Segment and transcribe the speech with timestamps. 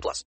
[0.00, 0.24] plus.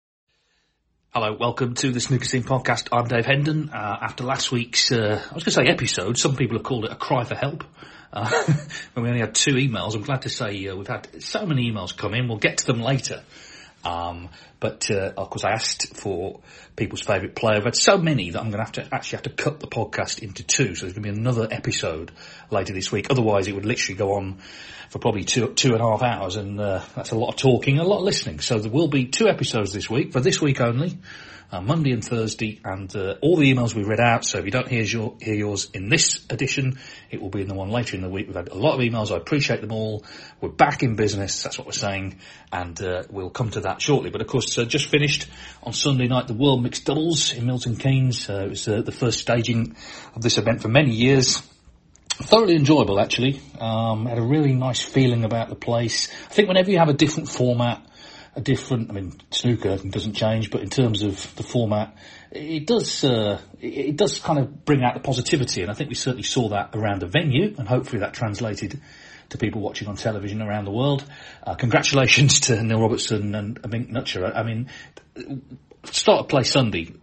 [1.11, 2.89] Hello, welcome to the Snooker Scene podcast.
[2.91, 3.69] I'm Dave Hendon.
[3.69, 6.85] Uh, after last week's, uh, I was going to say episode, some people have called
[6.85, 7.63] it a cry for help.
[8.11, 8.29] Uh,
[8.93, 11.71] when we only had two emails, I'm glad to say uh, we've had so many
[11.71, 12.27] emails come in.
[12.27, 13.23] We'll get to them later.
[13.83, 16.39] Um, but uh, of course, I asked for
[16.75, 17.57] people's favourite player.
[17.57, 19.67] I've had so many that I'm going to have to actually have to cut the
[19.67, 20.75] podcast into two.
[20.75, 22.11] So there's going to be another episode
[22.49, 23.07] later this week.
[23.09, 24.39] Otherwise, it would literally go on
[24.89, 27.79] for probably two two and a half hours, and uh, that's a lot of talking,
[27.79, 28.39] a lot of listening.
[28.39, 30.97] So there will be two episodes this week for this week only.
[31.53, 34.25] Uh, Monday and Thursday, and uh, all the emails we read out.
[34.25, 36.79] So if you don't hear, your, hear yours in this edition,
[37.11, 38.25] it will be in the one later in the week.
[38.25, 39.11] We've had a lot of emails.
[39.11, 40.03] I appreciate them all.
[40.41, 41.43] We're back in business.
[41.43, 42.17] That's what we're saying,
[42.51, 44.09] and uh, we'll come to that shortly.
[44.09, 45.27] But of course, uh, just finished
[45.61, 48.27] on Sunday night the World Mixed Doubles in Milton Keynes.
[48.27, 49.75] Uh, it was uh, the first staging
[50.15, 51.43] of this event for many years
[52.15, 53.41] thoroughly enjoyable actually.
[53.59, 56.09] Um, had a really nice feeling about the place.
[56.29, 57.85] I think whenever you have a different format,
[58.35, 61.95] a different, I mean, snooker doesn't change, but in terms of the format,
[62.31, 65.95] it does, uh, it does kind of bring out the positivity, and I think we
[65.95, 68.81] certainly saw that around the venue, and hopefully that translated
[69.29, 71.03] to people watching on television around the world.
[71.45, 74.35] Uh, congratulations to Neil Robertson and Mink Nutcharut.
[74.35, 74.69] I mean,
[75.83, 76.93] start of play Sunday,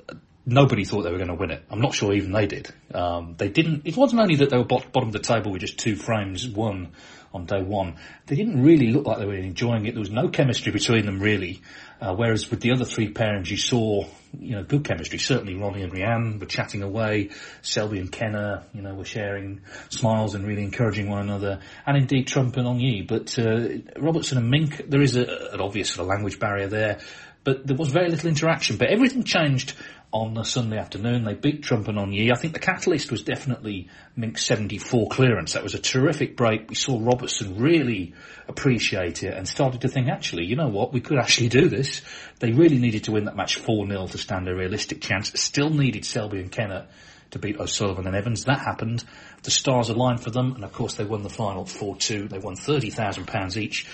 [0.50, 1.64] nobody thought they were going to win it.
[1.70, 2.68] I'm not sure even they did.
[2.92, 3.86] Um, they didn't.
[3.86, 6.92] It wasn't only that they were bottom of the table with just two frames won
[7.32, 7.96] on day one.
[8.26, 9.92] They didn't really look like they were enjoying it.
[9.92, 11.62] There was no chemistry between them really.
[12.00, 14.04] Uh, whereas with the other three pairings, you saw
[14.38, 15.18] you know good chemistry.
[15.18, 17.30] Certainly Ronnie and Reanne were chatting away.
[17.62, 21.60] Selby and Kenna, you know, were sharing smiles and really encouraging one another.
[21.86, 23.02] And indeed Trump and On Yee.
[23.02, 26.98] But uh, Robertson and Mink, there is a, an obvious sort of language barrier there.
[27.42, 28.76] But there was very little interaction.
[28.76, 29.74] But everything changed
[30.12, 31.24] on the Sunday afternoon.
[31.24, 32.32] They beat Trump and On Yee.
[32.32, 33.88] I think the catalyst was definitely
[34.18, 35.52] Mink's 74 clearance.
[35.52, 36.68] That was a terrific break.
[36.68, 38.14] We saw Robertson really
[38.48, 42.02] appreciate it and started to think, actually, you know what, we could actually do this.
[42.40, 45.32] They really needed to win that match 4-0 to stand a realistic chance.
[45.40, 46.88] Still needed Selby and Kenna
[47.30, 48.44] to beat O'Sullivan and Evans.
[48.44, 49.04] That happened.
[49.44, 52.28] The stars aligned for them, and of course they won the final 4-2.
[52.28, 53.86] They won £30,000 each.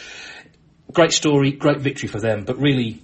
[0.92, 3.02] Great story, great victory for them, but really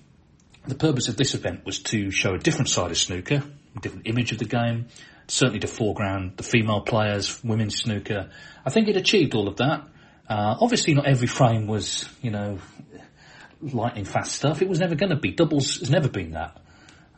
[0.66, 3.42] the purpose of this event was to show a different side of snooker,
[3.76, 4.86] a different image of the game,
[5.26, 8.30] certainly to foreground the female players, women's snooker.
[8.64, 9.88] I think it achieved all of that.
[10.28, 12.58] Uh, obviously not every frame was, you know,
[13.60, 14.62] lightning fast stuff.
[14.62, 15.32] It was never going to be.
[15.32, 16.58] Doubles has never been that.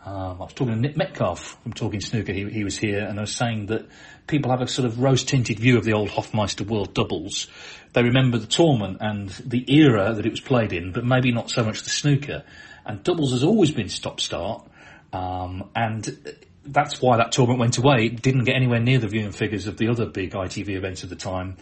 [0.05, 2.33] Um, I was talking to Nick Metcalfe from Talking Snooker.
[2.33, 3.89] He, he, was here, and I was saying that
[4.27, 7.47] people have a sort of rose-tinted view of the old Hofmeister World Doubles.
[7.93, 11.51] They remember the tournament and the era that it was played in, but maybe not
[11.51, 12.45] so much the snooker.
[12.87, 14.67] And doubles has always been stop-start,
[15.13, 18.07] um, and that's why that tournament went away.
[18.07, 21.11] It didn't get anywhere near the viewing figures of the other big ITV events of
[21.11, 21.57] the time.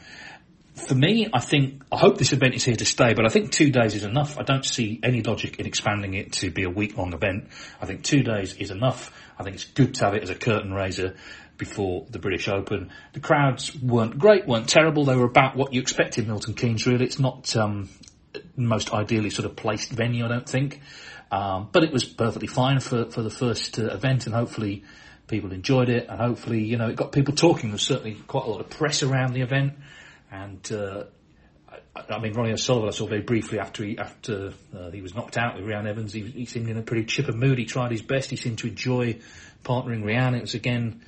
[0.75, 3.53] For me, I think, I hope this event is here to stay, but I think
[3.53, 4.39] two days is enough.
[4.39, 7.49] I don't see any logic in expanding it to be a week-long event.
[7.81, 9.13] I think two days is enough.
[9.39, 11.15] I think it's good to have it as a curtain raiser
[11.59, 12.91] before the British Open.
[13.13, 15.05] The crowds weren't great, weren't terrible.
[15.05, 17.05] They were about what you expect in Milton Keynes, really.
[17.05, 17.89] It's not um,
[18.57, 20.81] most ideally sort of placed venue, I don't think.
[21.31, 24.85] Um, but it was perfectly fine for, for the first uh, event and hopefully
[25.29, 27.71] people enjoyed it and hopefully, you know, it got people talking.
[27.71, 29.73] There was certainly quite a lot of press around the event
[30.31, 31.05] and, uh,
[31.95, 35.37] I mean, Ronnie O'Sullivan, I saw very briefly after he after uh, he was knocked
[35.37, 36.13] out with Reanne Evans.
[36.13, 37.59] He, he seemed in a pretty chipper mood.
[37.59, 38.31] He tried his best.
[38.31, 39.19] He seemed to enjoy
[39.63, 40.37] partnering Reanne.
[40.37, 41.03] It was again,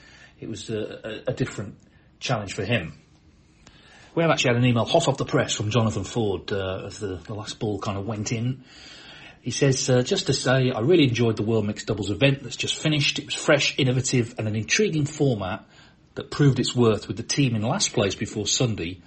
[0.45, 1.77] it was a, a, a different
[2.21, 2.93] challenge for him.
[4.15, 6.99] We have actually had an email hot off the press from Jonathan Ford uh, as
[6.99, 8.63] the, the last ball kind of went in.
[9.41, 12.57] He says, uh, just to say, I really enjoyed the World Mixed Doubles event that's
[12.57, 13.19] just finished.
[13.19, 15.65] It was fresh, innovative, and an intriguing format
[16.15, 19.01] that proved its worth with the team in last place before Sunday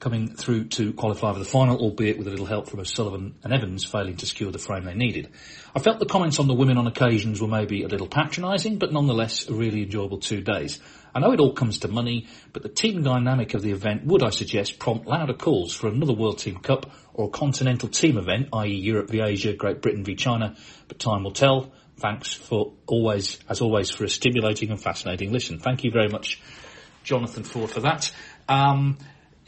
[0.00, 3.52] coming through to qualify for the final, albeit with a little help from O'Sullivan and
[3.52, 5.30] Evans failing to secure the frame they needed.
[5.74, 8.92] I felt the comments on the women on occasions were maybe a little patronising, but
[8.92, 10.78] nonetheless a really enjoyable two days.
[11.14, 14.22] I know it all comes to money, but the team dynamic of the event would,
[14.22, 18.50] I suggest, prompt louder calls for another World Team Cup or a continental team event,
[18.52, 18.74] i.e.
[18.74, 20.54] Europe v Asia, Great Britain v China,
[20.86, 21.72] but time will tell.
[21.96, 25.58] Thanks for always, as always, for a stimulating and fascinating listen.
[25.58, 26.40] Thank you very much,
[27.02, 28.12] Jonathan Ford, for that.
[28.48, 28.98] Um,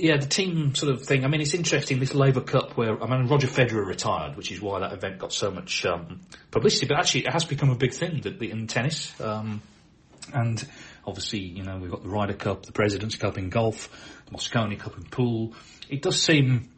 [0.00, 1.25] yeah, the team sort of thing.
[1.25, 4.61] I mean, it's interesting this Laver Cup where I mean Roger Federer retired, which is
[4.61, 6.20] why that event got so much um,
[6.50, 6.87] publicity.
[6.87, 9.62] But actually, it has become a big thing that in tennis, um,
[10.32, 10.67] and
[11.06, 13.88] obviously, you know, we've got the Ryder Cup, the Presidents Cup in golf,
[14.26, 15.55] the Mosconi Cup in pool.
[15.88, 16.69] It does seem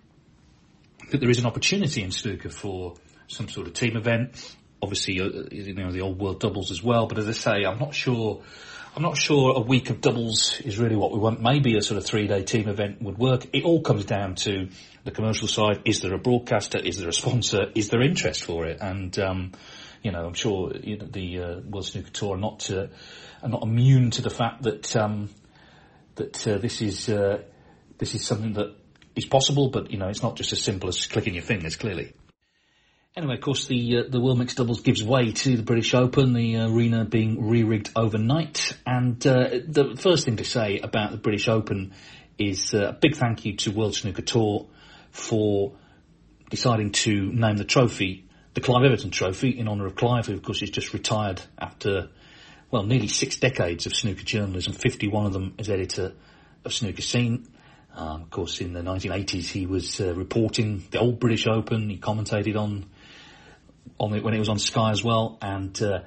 [1.11, 2.95] that there is an opportunity in snooker for
[3.29, 4.57] some sort of team event.
[4.83, 7.07] Obviously, uh, you know, the old world doubles as well.
[7.07, 8.43] But as I say, I'm not sure
[8.95, 11.41] I'm not sure a week of doubles is really what we want.
[11.41, 13.47] Maybe a sort of three day team event would work.
[13.55, 14.69] It all comes down to
[15.05, 15.81] the commercial side.
[15.87, 16.77] Is there a broadcaster?
[16.77, 17.73] Is there a sponsor?
[17.75, 18.83] Is there interest for it?
[18.83, 19.53] And, um,
[20.03, 22.89] you know, I'm sure you know, the uh, World Snooker Tour are not uh,
[23.43, 25.31] are not immune to the fact that um,
[26.17, 27.41] that uh, this is uh,
[27.97, 28.75] this is something that
[29.17, 31.77] is possible, but you know, it's not just as simple as clicking your fingers.
[31.77, 32.13] Clearly.
[33.15, 36.33] Anyway, of course, the uh, the World Mixed Doubles gives way to the British Open,
[36.33, 38.77] the arena being re-rigged overnight.
[38.87, 41.93] And uh, the first thing to say about the British Open
[42.39, 44.67] is uh, a big thank you to World Snooker Tour
[45.11, 45.75] for
[46.49, 48.25] deciding to name the trophy
[48.55, 52.09] the Clive Everton Trophy in honour of Clive, who of course is just retired after
[52.71, 56.13] well nearly six decades of snooker journalism, 51 of them as editor
[56.65, 57.49] of Snooker Scene.
[57.95, 61.91] Um, of course, in the 1980s, he was uh, reporting the old British Open.
[61.91, 62.87] He commentated on
[63.99, 65.39] on when it was on Sky as well.
[65.41, 66.01] And uh,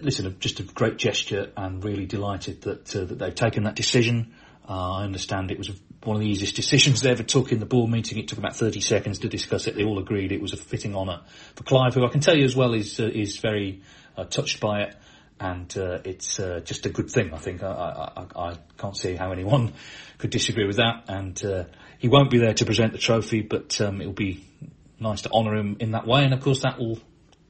[0.00, 4.34] listen, just a great gesture, and really delighted that uh, that they've taken that decision.
[4.68, 5.70] Uh, I understand it was
[6.04, 8.18] one of the easiest decisions they ever took in the board meeting.
[8.18, 9.74] It took about 30 seconds to discuss it.
[9.74, 11.22] They all agreed it was a fitting honour
[11.54, 13.82] for Clive, who I can tell you as well is uh, is very
[14.16, 14.96] uh, touched by it.
[15.40, 17.62] And uh, it's just a good thing, I think.
[17.62, 17.68] I,
[18.16, 19.72] I, I, can't see how anyone
[20.18, 21.04] could disagree with that.
[21.06, 21.68] And
[21.98, 24.47] he won't be there to present the trophy, but um, it'll be
[25.00, 26.24] nice to honour him in that way.
[26.24, 26.98] And of course, that will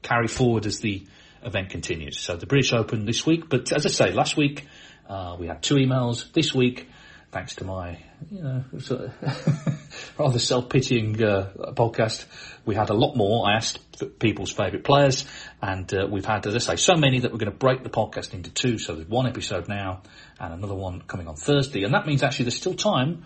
[0.03, 1.07] carry forward as the
[1.43, 2.19] event continues.
[2.19, 4.67] So the British Open this week, but as I say, last week
[5.09, 6.33] uh, we had two emails.
[6.33, 6.89] This week,
[7.31, 7.99] thanks to my
[8.31, 9.79] you know sort of
[10.19, 12.27] rather self-pitying uh, podcast,
[12.67, 13.49] we had a lot more.
[13.49, 13.81] I asked
[14.19, 15.25] people's favourite players,
[15.63, 17.91] and uh, we've had, as I say, so many that we're going to break the
[17.91, 18.79] podcast into two.
[18.79, 20.03] So there's one episode now,
[20.39, 23.25] and another one coming on Thursday, and that means actually there's still time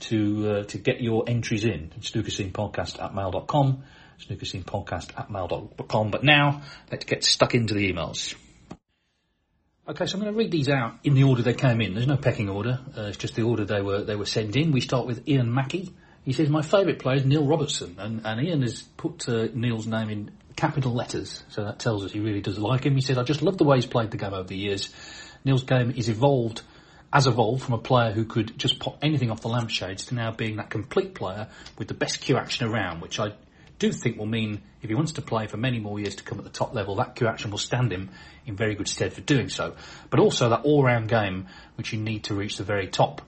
[0.00, 1.90] to uh, to get your entries in.
[1.90, 3.82] Podcast at mail.com,
[4.28, 6.10] Podcast at mail.com.
[6.10, 8.34] But now, let's get stuck into the emails.
[9.86, 11.92] Okay, so I'm going to read these out in the order they came in.
[11.92, 12.80] There's no pecking order.
[12.96, 14.72] Uh, it's just the order they were they were sent in.
[14.72, 15.92] We start with Ian Mackey.
[16.24, 19.86] He says my favourite player is Neil Robertson, and, and Ian has put uh, Neil's
[19.86, 22.94] name in capital letters, so that tells us he really does like him.
[22.94, 24.88] He says I just love the way he's played the game over the years.
[25.44, 26.62] Neil's game is evolved
[27.14, 30.32] has evolved from a player who could just pop anything off the lampshades to now
[30.32, 31.46] being that complete player
[31.78, 33.32] with the best cue action around, which I
[33.78, 36.38] do think will mean if he wants to play for many more years to come
[36.38, 38.10] at the top level, that cue action will stand him
[38.46, 39.76] in very good stead for doing so.
[40.10, 43.22] But also that all-round game, which you need to reach the very top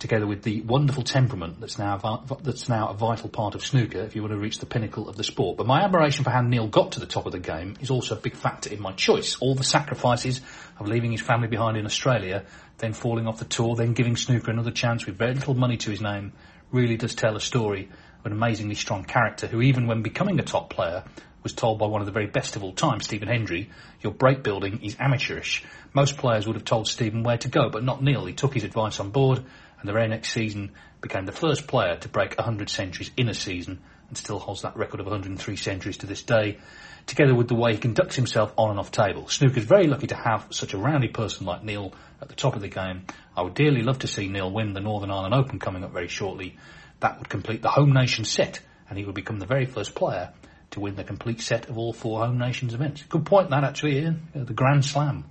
[0.00, 4.16] together with the wonderful temperament that's now that's now a vital part of snooker if
[4.16, 5.58] you want to reach the pinnacle of the sport.
[5.58, 8.16] But my admiration for how Neil got to the top of the game is also
[8.16, 9.36] a big factor in my choice.
[9.40, 10.40] All the sacrifices
[10.78, 12.44] of leaving his family behind in Australia,
[12.78, 15.90] then falling off the tour, then giving snooker another chance with very little money to
[15.90, 16.32] his name,
[16.72, 17.90] really does tell a story
[18.20, 21.04] of an amazingly strong character who even when becoming a top player
[21.42, 24.42] was told by one of the very best of all time, Stephen Hendry, your break
[24.42, 25.64] building is amateurish.
[25.92, 28.26] Most players would have told Stephen where to go, but not Neil.
[28.26, 29.42] He took his advice on board
[29.80, 33.34] and the very next season became the first player to break 100 centuries in a
[33.34, 36.58] season and still holds that record of 103 centuries to this day,
[37.06, 39.26] together with the way he conducts himself on and off table.
[39.28, 42.60] Snooker's very lucky to have such a roundy person like Neil at the top of
[42.60, 43.06] the game.
[43.36, 46.08] I would dearly love to see Neil win the Northern Ireland Open coming up very
[46.08, 46.58] shortly.
[46.98, 50.32] That would complete the home nation set and he would become the very first player
[50.72, 53.02] to win the complete set of all four home nations events.
[53.08, 54.28] Good point that actually, Ian.
[54.34, 55.24] The Grand Slam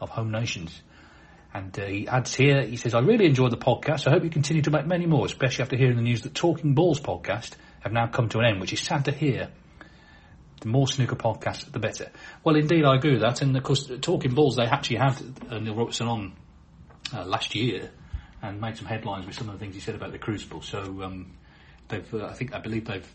[0.00, 0.82] of home nations.
[1.56, 4.06] And uh, he adds here, he says, I really enjoyed the podcast.
[4.06, 6.74] I hope you continue to make many more, especially after hearing the news that Talking
[6.74, 9.48] Balls podcast have now come to an end, which is sad to hear.
[10.60, 12.10] The more snooker podcasts, the better.
[12.44, 13.40] Well, indeed, I agree with that.
[13.40, 15.16] And of course, Talking Balls, they actually had
[15.50, 16.34] uh, Neil Robertson on
[17.14, 17.90] uh, last year
[18.42, 20.60] and made some headlines with some of the things he said about the Crucible.
[20.60, 21.38] So um,
[21.88, 23.14] they've, uh, I think, I believe they've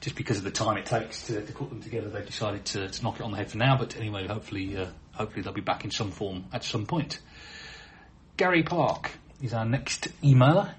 [0.00, 2.88] just because of the time it takes to, to put them together, they've decided to,
[2.88, 3.78] to, knock it on the head for now.
[3.78, 7.18] But anyway, hopefully, uh, hopefully they'll be back in some form at some point.
[8.36, 10.74] Gary Park is our next emailer.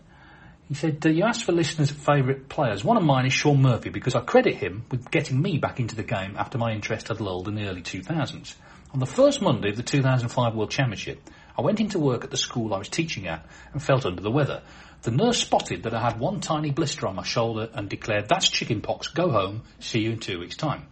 [0.68, 2.84] He said, uh, you asked for listeners' favourite players.
[2.84, 5.96] One of mine is Shaun Murphy because I credit him with getting me back into
[5.96, 8.54] the game after my interest had lulled in the early 2000s.
[8.94, 12.38] On the first Monday of the 2005 World Championship, I went into work at the
[12.38, 14.62] school I was teaching at and felt under the weather.
[15.02, 18.50] The nurse spotted that I had one tiny blister on my shoulder and declared, that's
[18.50, 20.86] chickenpox, go home, see you in two weeks' time.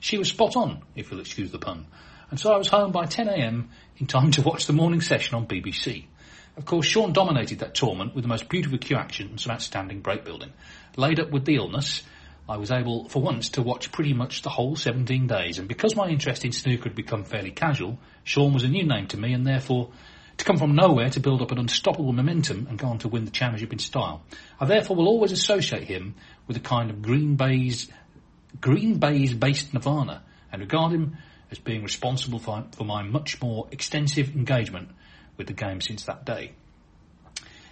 [0.00, 1.86] She was spot on, if you'll excuse the pun.
[2.30, 5.46] And so I was home by 10am in time to watch the morning session on
[5.46, 6.04] BBC.
[6.60, 10.00] Of course, Shaun dominated that tournament with the most beautiful cue action and some outstanding
[10.00, 10.52] break building.
[10.94, 12.02] Laid up with the illness,
[12.46, 15.58] I was able, for once, to watch pretty much the whole 17 days.
[15.58, 19.06] And because my interest in snooker had become fairly casual, Shaun was a new name
[19.06, 19.88] to me and therefore
[20.36, 23.24] to come from nowhere to build up an unstoppable momentum and go on to win
[23.24, 24.20] the championship in style.
[24.60, 26.14] I therefore will always associate him
[26.46, 27.88] with a kind of green baize,
[28.60, 31.16] green baize based nirvana and regard him
[31.50, 34.90] as being responsible for, for my much more extensive engagement
[35.40, 36.52] with the game since that day.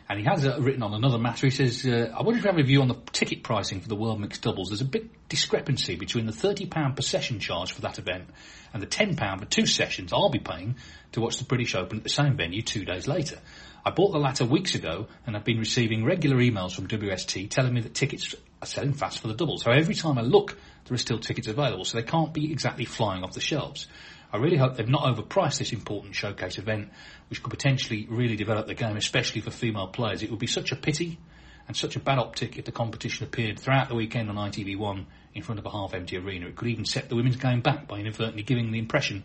[0.09, 2.51] And he has uh, written on another matter, he says, uh, I wonder if you
[2.51, 4.71] have a view on the ticket pricing for the World Mixed Doubles.
[4.71, 8.25] There's a big discrepancy between the £30 per session charge for that event
[8.73, 10.77] and the £10 for two sessions I'll be paying
[11.13, 13.39] to watch the British Open at the same venue two days later.
[13.85, 17.75] I bought the latter weeks ago and I've been receiving regular emails from WST telling
[17.75, 19.63] me that tickets are selling fast for the doubles.
[19.65, 20.57] So every time I look,
[20.87, 23.87] there are still tickets available, so they can't be exactly flying off the shelves.
[24.33, 26.91] I really hope they've not overpriced this important showcase event,
[27.31, 30.23] which could potentially really develop the game, especially for female players.
[30.23, 31.19] It would be such a pity
[31.67, 35.43] and such a bad optic if the competition appeared throughout the weekend on ITV1 in
[35.43, 36.47] front of a half-empty arena.
[36.47, 39.25] It could even set the women's game back by inadvertently giving the impression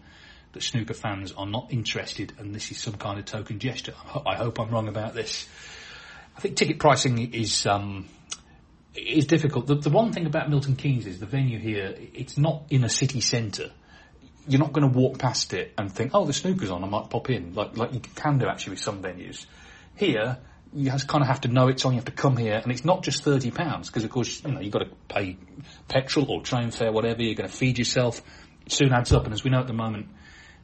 [0.53, 3.93] that snooker fans are not interested and this is some kind of token gesture.
[4.25, 5.47] I hope I'm wrong about this.
[6.37, 8.07] I think ticket pricing is um,
[8.95, 9.67] is difficult.
[9.67, 11.95] The, the one thing about Milton Keynes is the venue here.
[12.13, 13.71] It's not in a city centre
[14.47, 17.09] you're not going to walk past it and think, oh, the snooker's on, I might
[17.09, 19.45] pop in, like like you can do actually with some venues.
[19.95, 20.37] Here,
[20.73, 21.93] you just kind of have to know it's on.
[21.93, 24.51] You have to come here, and it's not just thirty pounds because, of course, you
[24.51, 25.37] know you've got to pay
[25.87, 27.21] petrol or train fare, whatever.
[27.21, 28.21] You're going to feed yourself.
[28.65, 30.07] It soon adds up, and as we know at the moment,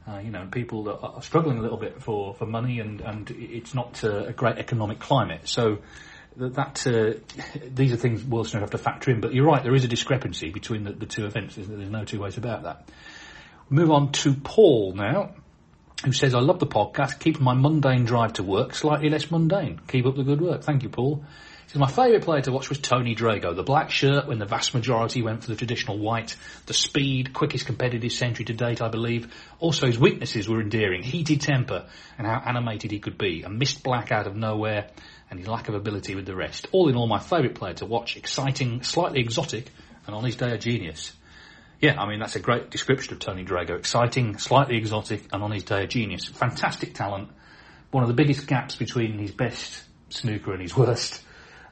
[0.08, 3.74] uh, you know, people are struggling a little bit for, for money, and and it's
[3.74, 5.48] not uh, a great economic climate.
[5.48, 5.78] So
[6.36, 7.18] that, uh,
[7.68, 9.20] these are things Snooker have to factor in.
[9.20, 11.56] But you're right, there is a discrepancy between the, the two events.
[11.56, 12.88] There's no two ways about that.
[13.72, 15.30] Move on to Paul now,
[16.04, 19.80] who says, I love the podcast, keeping my mundane drive to work slightly less mundane.
[19.86, 20.64] Keep up the good work.
[20.64, 21.24] Thank you, Paul.
[21.66, 23.54] He says, my favourite player to watch was Tony Drago.
[23.54, 26.34] The black shirt when the vast majority went for the traditional white.
[26.66, 29.32] The speed, quickest competitive century to date, I believe.
[29.60, 31.04] Also his weaknesses were endearing.
[31.04, 31.86] Heated temper
[32.18, 33.42] and how animated he could be.
[33.42, 34.88] A missed black out of nowhere
[35.30, 36.66] and his lack of ability with the rest.
[36.72, 38.16] All in all, my favourite player to watch.
[38.16, 39.70] Exciting, slightly exotic
[40.08, 41.12] and on his day a genius.
[41.80, 43.78] Yeah, I mean, that's a great description of Tony Drago.
[43.78, 46.26] Exciting, slightly exotic, and on his day a genius.
[46.26, 47.30] Fantastic talent.
[47.90, 51.22] One of the biggest gaps between his best snooker and his worst.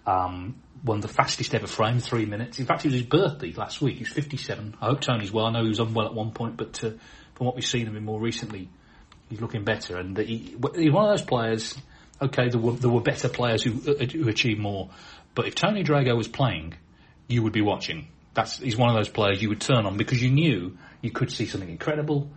[0.06, 2.58] Um, one of the fastest ever frames, three minutes.
[2.58, 3.98] In fact, it was his birthday last week.
[3.98, 4.76] He's 57.
[4.80, 5.44] I hope Tony's well.
[5.44, 6.90] I know he was unwell at one point, but uh,
[7.34, 8.70] from what we've seen of him more recently,
[9.28, 9.98] he's looking better.
[9.98, 11.76] And he, he's one of those players.
[12.22, 14.88] Okay, there were, there were better players who, who achieved more,
[15.34, 16.74] but if Tony Drago was playing,
[17.28, 18.08] you would be watching
[18.38, 21.32] that's he's one of those players you would turn on because you knew you could
[21.32, 22.30] see something incredible,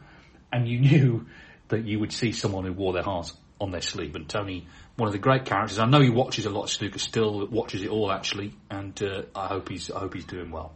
[0.51, 1.27] and you knew
[1.67, 4.15] that you would see someone who wore their heart on their sleeve.
[4.15, 4.65] And Tony,
[4.95, 5.77] one of the great characters.
[5.77, 9.21] I know he watches a lot of snooker still, watches it all actually, and uh,
[9.35, 10.73] I hope he's I hope he's doing well.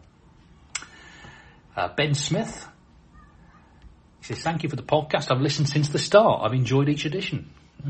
[1.76, 2.68] Uh, ben Smith.
[4.20, 5.32] He says, thank you for the podcast.
[5.32, 6.42] I've listened since the start.
[6.44, 7.52] I've enjoyed each edition.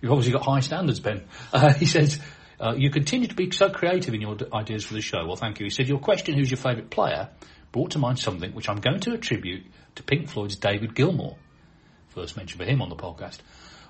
[0.00, 1.24] You've obviously got high standards, Ben.
[1.52, 2.20] Uh, he says,
[2.62, 5.26] uh, you continue to be so creative in your d- ideas for the show.
[5.26, 5.64] Well, thank you.
[5.64, 7.28] He said, Your question, who's your favourite player,
[7.72, 9.64] brought to mind something which I'm going to attribute
[9.96, 11.36] to Pink Floyd's David Gilmour.
[12.10, 13.38] First mention for him on the podcast.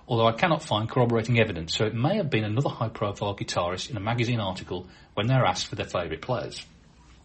[0.09, 3.91] Although I cannot find corroborating evidence, so it may have been another high profile guitarist
[3.91, 6.65] in a magazine article when they're asked for their favourite players.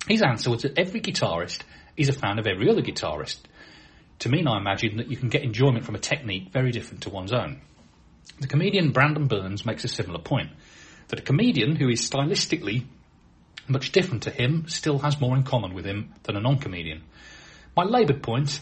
[0.08, 1.62] His answer was that every guitarist
[1.96, 3.40] is a fan of every other guitarist.
[4.20, 7.10] To me, I imagine that you can get enjoyment from a technique very different to
[7.10, 7.62] one's own.
[8.40, 10.50] The comedian Brendon Burns makes a similar point
[11.08, 12.86] that a comedian who is stylistically
[13.68, 17.04] much different to him still has more in common with him than a non-comedian.
[17.76, 18.60] My laboured point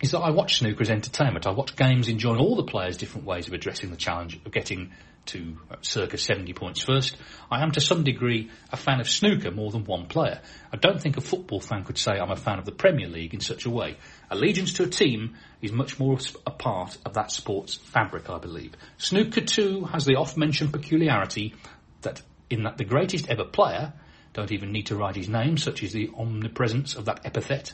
[0.00, 1.46] is that I watch snooker as entertainment.
[1.46, 4.92] I watch games enjoying all the players' different ways of addressing the challenge of getting
[5.26, 7.16] to uh, circa 70 points first.
[7.50, 10.40] I am to some degree a fan of snooker more than one player.
[10.72, 13.34] I don't think a football fan could say I'm a fan of the Premier League
[13.34, 13.96] in such a way.
[14.30, 18.72] Allegiance to a team is much more a part of that sport's fabric, I believe.
[18.98, 21.54] Snooker too has the oft-mentioned peculiarity
[22.02, 23.92] that in that the greatest ever player,
[24.32, 27.72] don't even need to write his name, such is the omnipresence of that epithet,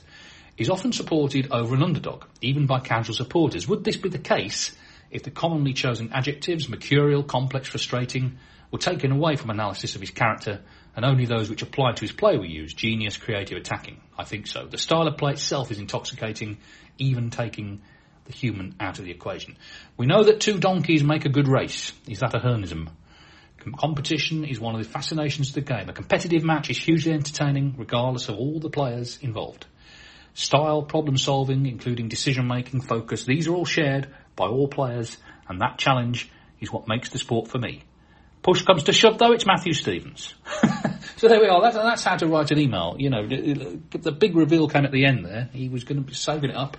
[0.56, 3.68] is often supported over an underdog, even by casual supporters.
[3.68, 4.74] Would this be the case
[5.10, 8.38] if the commonly chosen adjectives, mercurial, complex, frustrating,
[8.70, 10.60] were taken away from analysis of his character
[10.94, 14.00] and only those which applied to his play were used, genius, creative, attacking?
[14.18, 14.66] I think so.
[14.66, 16.58] The style of play itself is intoxicating,
[16.98, 17.80] even taking
[18.24, 19.56] the human out of the equation.
[19.96, 21.92] We know that two donkeys make a good race.
[22.08, 22.88] Is that a Hearnism?
[23.78, 25.88] Competition is one of the fascinations of the game.
[25.88, 29.66] A competitive match is hugely entertaining, regardless of all the players involved.
[30.34, 35.16] Style, problem solving, including decision making, focus, these are all shared by all players,
[35.48, 37.82] and that challenge is what makes the sport for me.
[38.46, 40.32] Push comes to shove though, it's Matthew Stevens.
[41.16, 42.94] so there we are, that's, that's how to write an email.
[42.96, 45.50] You know, the, big reveal came at the end there.
[45.52, 46.76] He was going to be saving it up.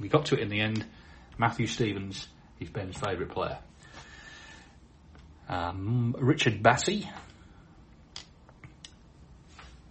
[0.00, 0.86] We got to it in the end.
[1.36, 2.26] Matthew Stevens
[2.60, 3.58] is Ben's favourite player.
[5.50, 7.06] Um, Richard Bassey.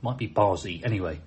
[0.02, 0.84] Might be Barzy.
[0.84, 1.22] Anyway.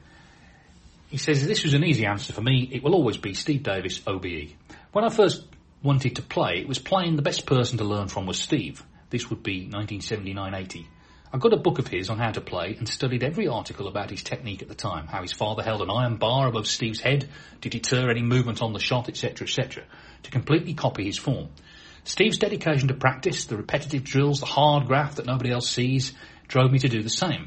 [1.09, 2.69] He says, this was an easy answer for me.
[2.73, 4.55] It will always be Steve Davis, OBE.
[4.91, 5.47] When I first
[5.85, 8.83] wanted to play, it was playing the best person to learn from was Steve.
[9.15, 10.87] This would be 1979-80.
[11.33, 14.11] I got a book of his on how to play and studied every article about
[14.11, 17.29] his technique at the time, how his father held an iron bar above Steve's head
[17.61, 19.85] to deter any movement on the shot, etc., etc.,
[20.25, 21.51] to completely copy his form.
[22.03, 26.13] Steve's dedication to practice, the repetitive drills, the hard graft that nobody else sees,
[26.49, 27.47] drove me to do the same.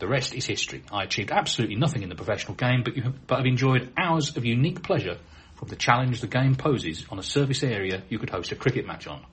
[0.00, 0.82] The rest is history.
[0.92, 4.44] I achieved absolutely nothing in the professional game, but, have, but I've enjoyed hours of
[4.44, 5.16] unique pleasure
[5.54, 8.86] from the challenge the game poses on a service area you could host a cricket
[8.86, 9.24] match on.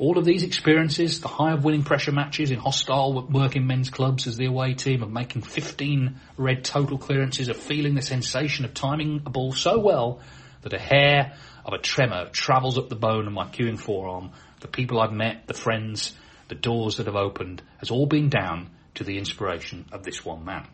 [0.00, 4.26] All of these experiences, the high of winning pressure matches in hostile working men's clubs
[4.26, 8.72] as the away team, of making 15 red total clearances, of feeling the sensation of
[8.72, 10.20] timing a ball so well
[10.62, 11.34] that a hair
[11.66, 14.30] of a tremor travels up the bone of my cueing forearm.
[14.60, 16.14] The people I've met, the friends,
[16.48, 20.46] the doors that have opened, has all been down to the inspiration of this one
[20.46, 20.66] man.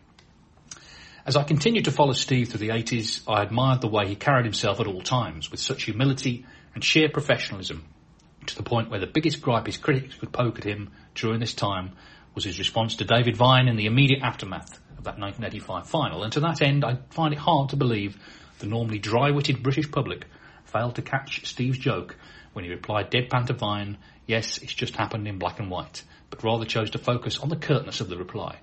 [1.25, 4.45] As I continued to follow Steve through the 80s, I admired the way he carried
[4.45, 7.83] himself at all times, with such humility and sheer professionalism,
[8.47, 11.53] to the point where the biggest gripe his critics could poke at him during this
[11.53, 11.91] time
[12.33, 16.23] was his response to David Vine in the immediate aftermath of that 1985 final.
[16.23, 18.17] And to that end, I find it hard to believe
[18.59, 20.25] the normally dry-witted British public
[20.65, 22.15] failed to catch Steve's joke
[22.53, 26.43] when he replied deadpan to Vine, yes, it's just happened in black and white, but
[26.43, 28.57] rather chose to focus on the curtness of the reply.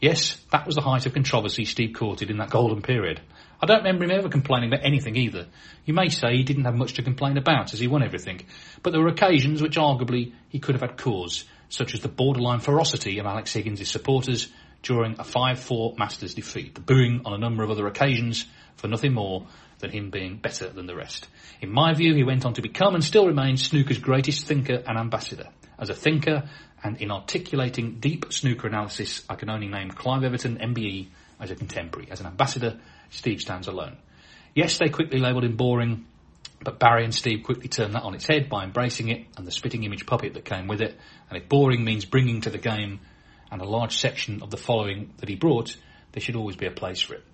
[0.00, 3.20] Yes, that was the height of controversy Steve courted in that golden period.
[3.60, 5.46] I don't remember him ever complaining about anything either.
[5.84, 8.42] You may say he didn't have much to complain about as he won everything,
[8.82, 12.60] but there were occasions which arguably he could have had cause, such as the borderline
[12.60, 14.48] ferocity of Alex Higgins' supporters
[14.82, 19.12] during a 5-4 Masters defeat, the booing on a number of other occasions for nothing
[19.12, 19.46] more
[19.80, 21.26] than him being better than the rest.
[21.60, 24.96] In my view, he went on to become and still remains snooker's greatest thinker and
[24.96, 25.48] ambassador.
[25.78, 26.48] As a thinker
[26.82, 31.08] and in articulating deep snooker analysis, I can only name Clive Everton, MBE,
[31.40, 32.08] as a contemporary.
[32.10, 32.78] As an ambassador,
[33.10, 33.96] Steve stands alone.
[34.54, 36.06] Yes, they quickly labelled him boring,
[36.62, 39.52] but Barry and Steve quickly turned that on its head by embracing it and the
[39.52, 40.98] spitting image puppet that came with it.
[41.30, 43.00] And if boring means bringing to the game
[43.50, 45.76] and a large section of the following that he brought,
[46.12, 47.24] there should always be a place for it.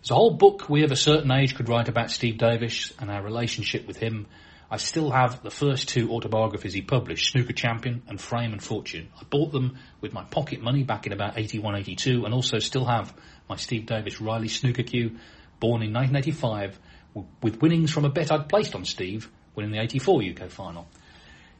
[0.00, 3.10] There's a whole book we of a certain age could write about Steve Davis and
[3.10, 4.26] our relationship with him.
[4.68, 9.10] I still have the first two autobiographies he published, Snooker Champion and Frame and Fortune.
[9.20, 12.86] I bought them with my pocket money back in about 81, 82 and also still
[12.86, 13.14] have
[13.52, 15.10] my Steve Davis Riley Snooker Cue,
[15.60, 16.80] born in 1985
[17.42, 20.88] with winnings from a bet I'd placed on Steve winning the 84 UK final.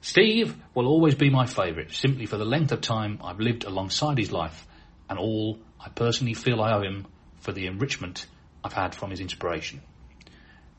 [0.01, 4.17] Steve will always be my favourite, simply for the length of time I've lived alongside
[4.17, 4.67] his life
[5.11, 7.07] and all I personally feel I owe him
[7.41, 8.25] for the enrichment
[8.65, 9.83] I've had from his inspiration.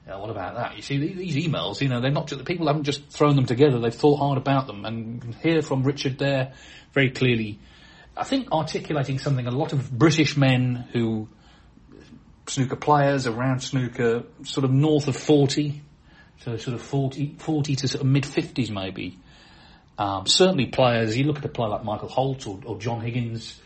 [0.07, 0.75] What about that?
[0.75, 3.45] You see, these emails, you know, they're not just, the people haven't just thrown them
[3.45, 4.83] together, they've thought hard about them.
[4.83, 6.53] And hear from Richard there
[6.91, 7.59] very clearly,
[8.15, 11.27] I think articulating something a lot of British men who,
[12.47, 15.81] snooker players around snooker, sort of north of 40,
[16.39, 19.17] so sort of 40, 40 to sort of mid 50s maybe.
[19.97, 23.59] Um, certainly players, you look at a player like Michael Holt or, or John Higgins,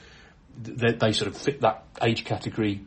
[0.62, 2.82] they, they sort of fit that age category.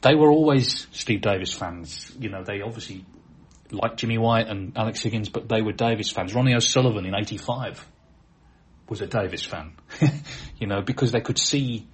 [0.00, 2.12] They were always Steve Davis fans.
[2.18, 3.04] You know, they obviously
[3.70, 6.34] liked Jimmy White and Alex Higgins, but they were Davis fans.
[6.34, 7.86] Ronnie O'Sullivan in 85
[8.88, 9.72] was a Davis fan.
[10.58, 11.86] you know, because they could see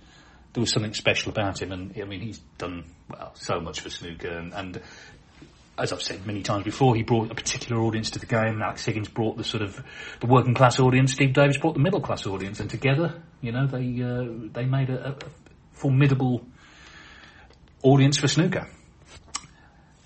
[0.53, 3.91] there was something special about him and, I mean, he's done, well, so much for
[3.91, 4.81] snooker and, and
[5.77, 8.63] as I've said many times before, he brought a particular audience to the game.
[8.63, 9.83] Alex Higgins brought the sort of
[10.21, 11.13] the working class audience.
[11.13, 14.91] Steve Davis brought the middle class audience, and together, you know, they uh, they made
[14.91, 15.17] a, a
[15.73, 16.47] formidable
[17.83, 18.69] audience for snooker.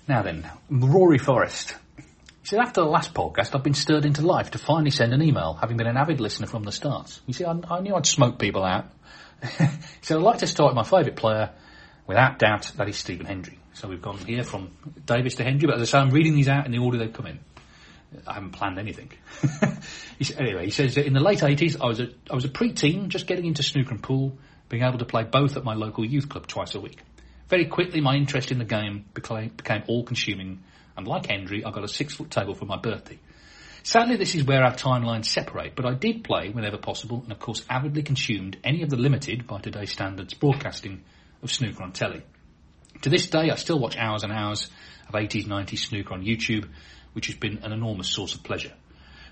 [0.07, 1.75] Now then, Rory Forrest.
[2.49, 5.53] He after the last podcast, I've been stirred into life to finally send an email,
[5.53, 7.19] having been an avid listener from the start.
[7.27, 8.85] You see, I, I knew I'd smoke people out.
[10.01, 11.51] so I'd like to start with my favourite player,
[12.07, 13.59] without doubt, that is Stephen Hendry.
[13.73, 14.71] So we've gone here from
[15.05, 17.13] Davis to Hendry, but as I say, I'm reading these out in the order they've
[17.13, 17.39] come in.
[18.25, 19.11] I haven't planned anything.
[20.37, 23.11] anyway, he says that in the late 80s, I was a, I was a pre-teen,
[23.11, 24.35] just getting into snooker and pool,
[24.69, 26.99] being able to play both at my local youth club twice a week.
[27.47, 30.63] Very quickly, my interest in the game became, became all-consuming,
[30.99, 33.17] and like Hendry, I got a six-foot table for my birthday.
[33.83, 37.39] Sadly, this is where our timelines separate, but I did play whenever possible, and of
[37.39, 41.03] course avidly consumed any of the limited, by today's standards, broadcasting
[41.41, 42.21] of snooker on telly.
[43.03, 44.69] To this day, I still watch hours and hours
[45.07, 46.67] of 80s, 90s snooker on YouTube,
[47.13, 48.73] which has been an enormous source of pleasure.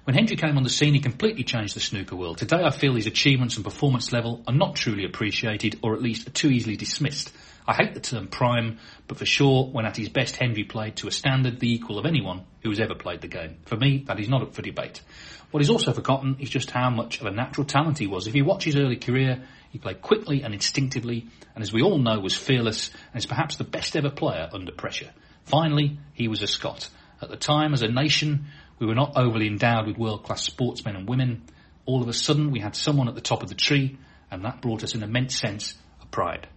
[0.05, 2.37] When Hendry came on the scene, he completely changed the snooker world.
[2.37, 6.29] Today, I feel his achievements and performance level are not truly appreciated, or at least
[6.29, 7.33] are too easily dismissed.
[7.67, 11.07] I hate the term prime, but for sure, when at his best, Hendry played to
[11.07, 13.57] a standard the equal of anyone who has ever played the game.
[13.65, 15.01] For me, that is not up for debate.
[15.51, 18.27] What is also forgotten is just how much of a natural talent he was.
[18.27, 21.97] If you watch his early career, he played quickly and instinctively, and as we all
[21.97, 25.11] know, was fearless and is perhaps the best ever player under pressure.
[25.43, 26.89] Finally, he was a Scot.
[27.21, 28.45] At the time, as a nation,
[28.79, 31.43] we were not overly endowed with world-class sportsmen and women.
[31.85, 33.97] All of a sudden, we had someone at the top of the tree,
[34.29, 36.47] and that brought us an immense sense of pride.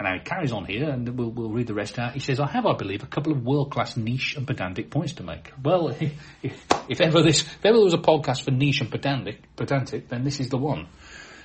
[0.00, 2.14] And now he carries on here, and we'll, we'll read the rest out.
[2.14, 5.22] He says, I have, I believe, a couple of world-class niche and pedantic points to
[5.22, 5.52] make.
[5.62, 5.88] Well,
[6.42, 10.08] if, if ever this, if ever there was a podcast for niche and pedantic, pedantic,
[10.08, 10.86] then this is the one.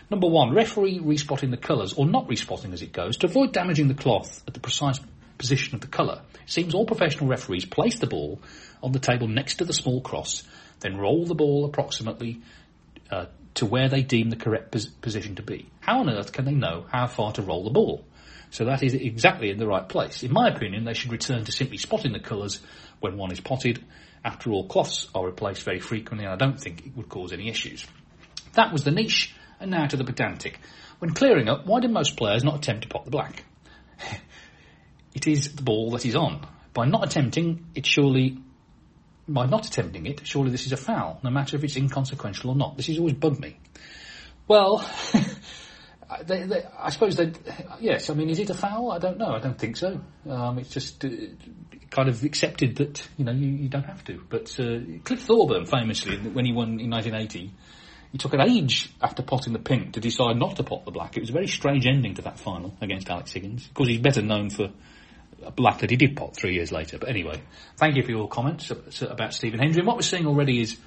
[0.10, 3.90] Number one, referee respotting the colours, or not respotting as it goes, to avoid damaging
[3.90, 5.02] the cloth at the precise
[5.38, 6.22] position of the colour.
[6.36, 8.40] It seems all professional referees place the ball
[8.82, 10.44] on the table next to the small cross,
[10.80, 12.40] then roll the ball approximately
[13.12, 15.68] uh, to where they deem the correct pos- position to be.
[15.82, 18.06] How on earth can they know how far to roll the ball?
[18.56, 20.24] So that is exactly in the right place.
[20.24, 22.62] In my opinion, they should return to simply spotting the colours
[23.02, 23.84] when one is potted.
[24.24, 27.50] After all, cloths are replaced very frequently, and I don't think it would cause any
[27.50, 27.86] issues.
[28.54, 30.62] That was the niche, and now to the pedantic.
[31.00, 33.44] When clearing up, why do most players not attempt to pot the black?
[35.14, 36.48] it is the ball that is on.
[36.74, 38.38] By not attempting, it surely
[39.28, 42.56] by not attempting it, surely this is a foul, no matter if it's inconsequential or
[42.56, 42.78] not.
[42.78, 43.58] This has always bugged me.
[44.48, 44.90] Well,
[46.26, 47.32] they, they, I suppose they,
[47.80, 48.92] yes, I mean, is it a foul?
[48.92, 49.30] I don't know.
[49.30, 50.00] I don't think so.
[50.30, 51.10] Um, it's just uh,
[51.90, 54.22] kind of accepted that, you know, you, you don't have to.
[54.30, 57.52] But uh, Cliff Thorburn, famously, when he won in 1980,
[58.12, 61.18] he took an age after potting the pink to decide not to pot the black.
[61.18, 63.66] It was a very strange ending to that final against Alex Higgins.
[63.68, 64.70] Of course, he's better known for
[65.44, 66.98] a black that he did pot three years later.
[66.98, 67.42] But anyway,
[67.78, 69.80] thank you for your comments about Stephen Hendry.
[69.80, 70.78] And what we're seeing already is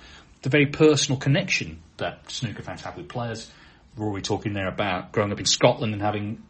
[0.42, 3.50] the very personal connection that snooker fans have with players.
[3.99, 6.43] Already talking there about growing up in Scotland and having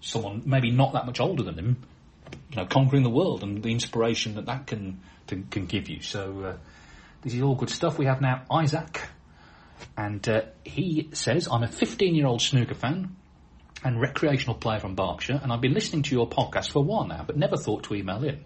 [0.00, 1.86] someone maybe not that much older than him,
[2.50, 6.00] you know, conquering the world and the inspiration that that can can, can give you.
[6.00, 6.56] So uh,
[7.22, 7.98] this is all good stuff.
[7.98, 9.02] We have now Isaac,
[9.96, 13.16] and uh, he says, "I'm a 15 year old snooker fan."
[13.84, 17.06] and recreational player from Berkshire, and I've been listening to your podcast for a while
[17.06, 18.42] now, but never thought to email in.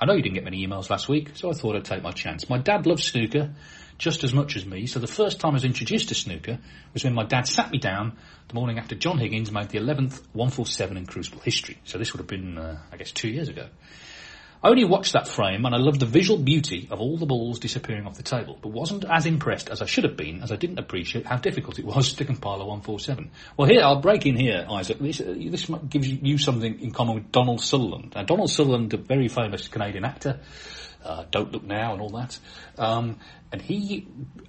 [0.00, 2.12] I know you didn't get many emails last week, so I thought I'd take my
[2.12, 2.48] chance.
[2.48, 3.54] My dad loves snooker
[3.98, 6.58] just as much as me, so the first time I was introduced to snooker
[6.94, 8.16] was when my dad sat me down
[8.48, 11.78] the morning after John Higgins made the 11th 147 in Crucible history.
[11.84, 13.66] So this would have been, uh, I guess, two years ago.
[14.62, 17.60] I only watched that frame and I loved the visual beauty of all the balls
[17.60, 20.56] disappearing off the table, but wasn't as impressed as I should have been as I
[20.56, 23.30] didn't appreciate how difficult it was to compile a 147.
[23.56, 24.98] Well here, I'll break in here, Isaac.
[24.98, 28.14] This, uh, this gives you something in common with Donald Sutherland.
[28.16, 30.40] Now Donald Sutherland, a very famous Canadian actor,
[31.04, 32.38] uh, Don't Look Now and all that.
[32.76, 33.18] Um,
[33.50, 34.06] and he,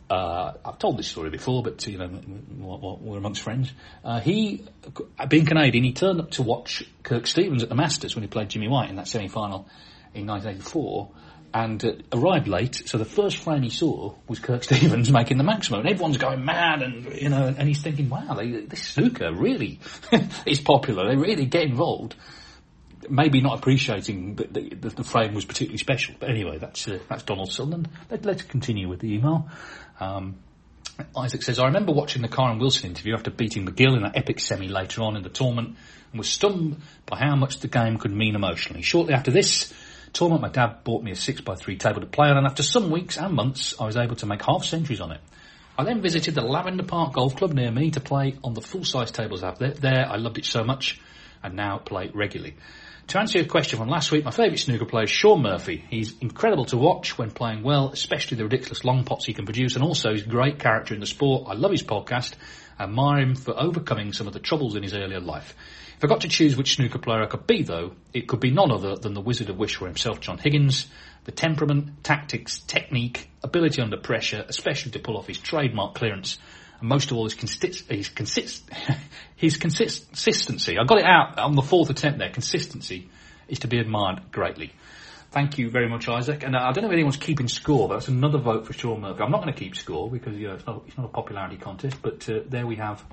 [0.09, 2.09] uh, I've told this story before, but you know,
[3.01, 3.71] we're amongst friends.
[4.03, 4.65] Uh, he,
[5.27, 8.49] being Canadian, he turned up to watch Kirk Stevens at the Masters when he played
[8.49, 9.67] Jimmy White in that semi-final
[10.13, 11.11] in 1984
[11.53, 12.83] and uh, arrived late.
[12.85, 16.45] So the first frame he saw was Kirk Stevens making the maximum, and everyone's going
[16.45, 19.79] mad, and you know, and he's thinking, "Wow, they, this snooker really
[20.45, 21.07] is popular.
[21.07, 22.15] They really get involved."
[23.09, 26.99] Maybe not appreciating that the, the, the, frame was particularly special, but anyway, that's uh,
[27.09, 27.89] that's Donald Sutherland.
[28.09, 29.49] Let, us continue with the email.
[29.99, 30.39] Um,
[31.15, 34.39] Isaac says, I remember watching the Kyren Wilson interview after beating McGill in that epic
[34.39, 35.77] semi later on in the tournament
[36.11, 38.81] and was stunned by how much the game could mean emotionally.
[38.81, 39.73] Shortly after this,
[40.13, 43.17] tournament, my dad bought me a 6x3 table to play on, and after some weeks
[43.17, 45.21] and months, I was able to make half centuries on it.
[45.77, 49.11] I then visited the Lavender Park Golf Club near me to play on the full-size
[49.11, 49.71] tables out there.
[49.71, 50.99] There, I loved it so much,
[51.41, 52.55] and now play regularly.
[53.09, 55.83] To answer your question from last week, my favourite snooker player is Shaun Murphy.
[55.89, 59.73] He's incredible to watch when playing well, especially the ridiculous long pots he can produce,
[59.73, 61.47] and also he's a great character in the sport.
[61.47, 62.35] I love his podcast.
[62.77, 65.55] I admire him for overcoming some of the troubles in his earlier life.
[65.97, 68.51] If I got to choose which snooker player I could be, though, it could be
[68.51, 70.85] none other than the Wizard of Wishaw himself, John Higgins.
[71.23, 76.37] The temperament, tactics, technique, ability under pressure, especially to pull off his trademark clearance,
[76.79, 78.69] and most of all his, consist- his, consist-
[79.35, 80.77] his consistency.
[80.77, 82.29] I got it out on the fourth attempt there.
[82.29, 83.09] Consistency
[83.47, 84.73] is to be admired greatly.
[85.31, 86.43] Thank you very much, Isaac.
[86.43, 89.01] And uh, I don't know if anyone's keeping score, but that's another vote for Shaun
[89.01, 89.21] Murphy.
[89.21, 91.57] I'm not going to keep score because you know, it's, not, it's not a popularity
[91.57, 93.03] contest, but uh, there we have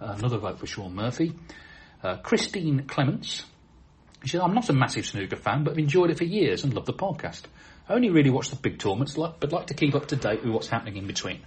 [0.00, 1.34] another vote for Shaun Murphy.
[2.02, 3.44] Uh, Christine Clements.
[4.24, 6.72] She said, I'm not a massive snooker fan, but I've enjoyed it for years and
[6.72, 7.42] love the podcast.
[7.88, 10.52] I only really watch the big tournaments, but like to keep up to date with
[10.52, 11.40] what's happening in between.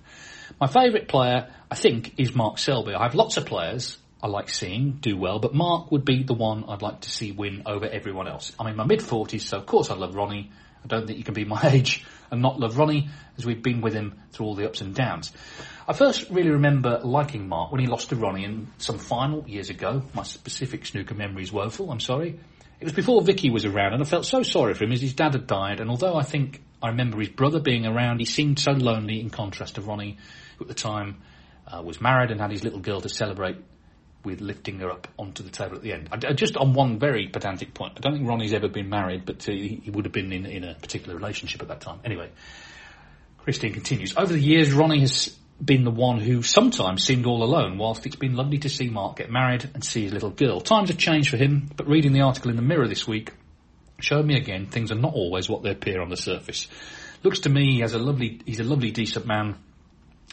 [0.60, 2.93] My favourite player, I think, is Mark Selby.
[2.93, 6.34] I have lots of players I like seeing do well, but Mark would be the
[6.34, 8.52] one I'd like to see win over everyone else.
[8.60, 10.52] I'm in my mid 40s, so of course I love Ronnie.
[10.84, 13.80] I don't think you can be my age and not love Ronnie, as we've been
[13.80, 15.32] with him through all the ups and downs.
[15.88, 19.69] I first really remember liking Mark when he lost to Ronnie in some final years
[19.69, 20.04] ago.
[20.13, 22.39] My specific snooker memory is woeful, I'm sorry.
[22.80, 25.13] It was before Vikki was around, and I felt so sorry for him as his
[25.13, 28.58] dad had died, and although I think I remember his brother being around, he seemed
[28.58, 30.18] so lonely in contrast to Ronnie,
[30.58, 31.18] who at the time
[31.68, 33.58] uh, was married and had his little girl to celebrate
[34.24, 36.10] with lifting her up onto the table at the end.
[36.12, 39.48] I, just on one very pedantic point, I don't think Ronnie's ever been married, but
[39.48, 42.00] uh, he, he, would have been in, in a particular relationship at that time.
[42.04, 42.30] Anyway,
[43.39, 44.15] Christine continues.
[44.15, 48.15] Over the years, Ronnie has been the one who sometimes seemed all alone, whilst it's
[48.15, 50.62] been lovely to see Mark get married and see his little girl.
[50.62, 53.34] Times have changed for him, but reading the article in the Mirror this week
[54.00, 56.67] showed me again things are not always what they appear on the surface.
[57.24, 59.58] Looks to me he has a lovely, he's a lovely, decent man.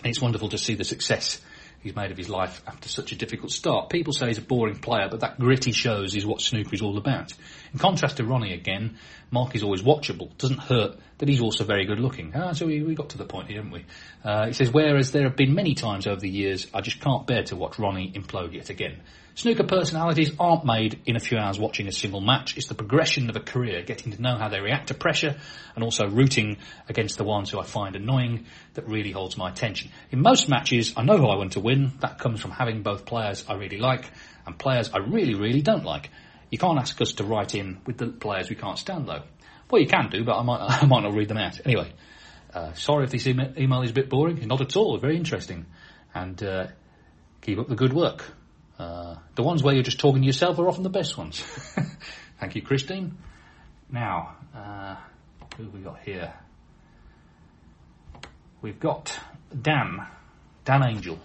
[0.04, 1.40] It's wonderful to see the success
[1.80, 3.90] he's made of his life after such a difficult start.
[3.90, 6.82] People say he's a boring player, but that grit he shows is what snooker is
[6.82, 7.32] all about.
[7.76, 8.96] In contrast to Ronnie again,
[9.30, 10.34] Mark is always watchable.
[10.38, 12.32] Doesn't hurt that he's also very good looking.
[12.34, 13.84] Ah, so we, we got to the point here, haven't we?
[14.24, 17.26] Uh, he says, whereas there have been many times over the years, I just can't
[17.26, 19.02] bear to watch Ronnie implode yet again.
[19.34, 22.56] Snooker personalities aren't made in a few hours watching a single match.
[22.56, 25.36] It's the progression of a career, getting to know how they react to pressure
[25.74, 26.56] and also rooting
[26.88, 29.90] against the ones who I find annoying that really holds my attention.
[30.10, 31.92] In most matches, I know who I want to win.
[32.00, 34.10] That comes from having both players I really like
[34.46, 36.08] and players I really, really don't like.
[36.50, 39.22] You can't ask us to write in with the players we can't stand though.
[39.70, 41.60] Well, you can do, but I might, I might not read them out.
[41.64, 41.92] Anyway,
[42.54, 44.46] uh, sorry if this email, is a bit boring.
[44.46, 44.98] Not at all.
[44.98, 45.66] Very interesting.
[46.14, 46.68] And uh,
[47.42, 48.24] keep up the good work.
[48.78, 51.40] Uh, the ones where you're just talking to yourself are often the best ones.
[52.40, 53.16] Thank you, Christine.
[53.90, 54.96] Now, uh,
[55.56, 56.34] who have we got here?
[58.60, 59.18] We've got
[59.62, 60.06] Dan,
[60.64, 61.18] Dan Angel.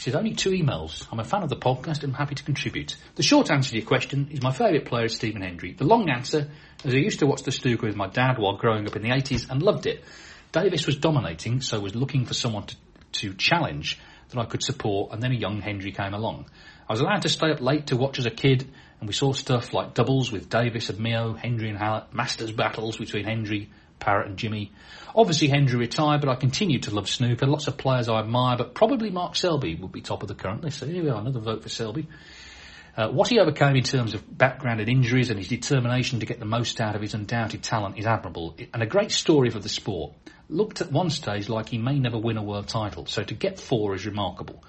[0.00, 1.06] He says, only two emails.
[1.12, 2.96] I'm a fan of the podcast and I'm happy to contribute.
[3.16, 5.74] The short answer to your question is my favourite player is Stephen Hendry.
[5.74, 6.48] The long answer
[6.82, 9.10] is I used to watch the snooker with my dad while growing up in the
[9.10, 10.02] 80s and loved it.
[10.52, 12.76] Davis was dominating, so was looking for someone to,
[13.12, 13.98] to challenge
[14.30, 16.46] that I could support, and then a young Hendry came along.
[16.88, 18.66] I was allowed to stay up late to watch as a kid,
[19.00, 22.96] and we saw stuff like doubles with Davis and Meo, Hendry and Hallett, Masters battles
[22.96, 23.68] between Hendry,
[24.00, 24.72] Parrott and Jimmy.
[25.14, 27.46] Obviously Hendry retired, but I continued to love snooker.
[27.46, 30.62] Lots of players I admire, but probably Mark Selby would be top of the current
[30.62, 30.78] list.
[30.78, 32.08] So here we are, another vote for Selby.
[32.96, 36.40] Uh, what he overcame in terms of background and injuries and his determination to get
[36.40, 39.68] the most out of his undoubted talent is admirable and a great story for the
[39.68, 40.12] sport.
[40.48, 43.60] Looked at one stage like he may never win a world title, so to get
[43.60, 44.64] four is remarkable.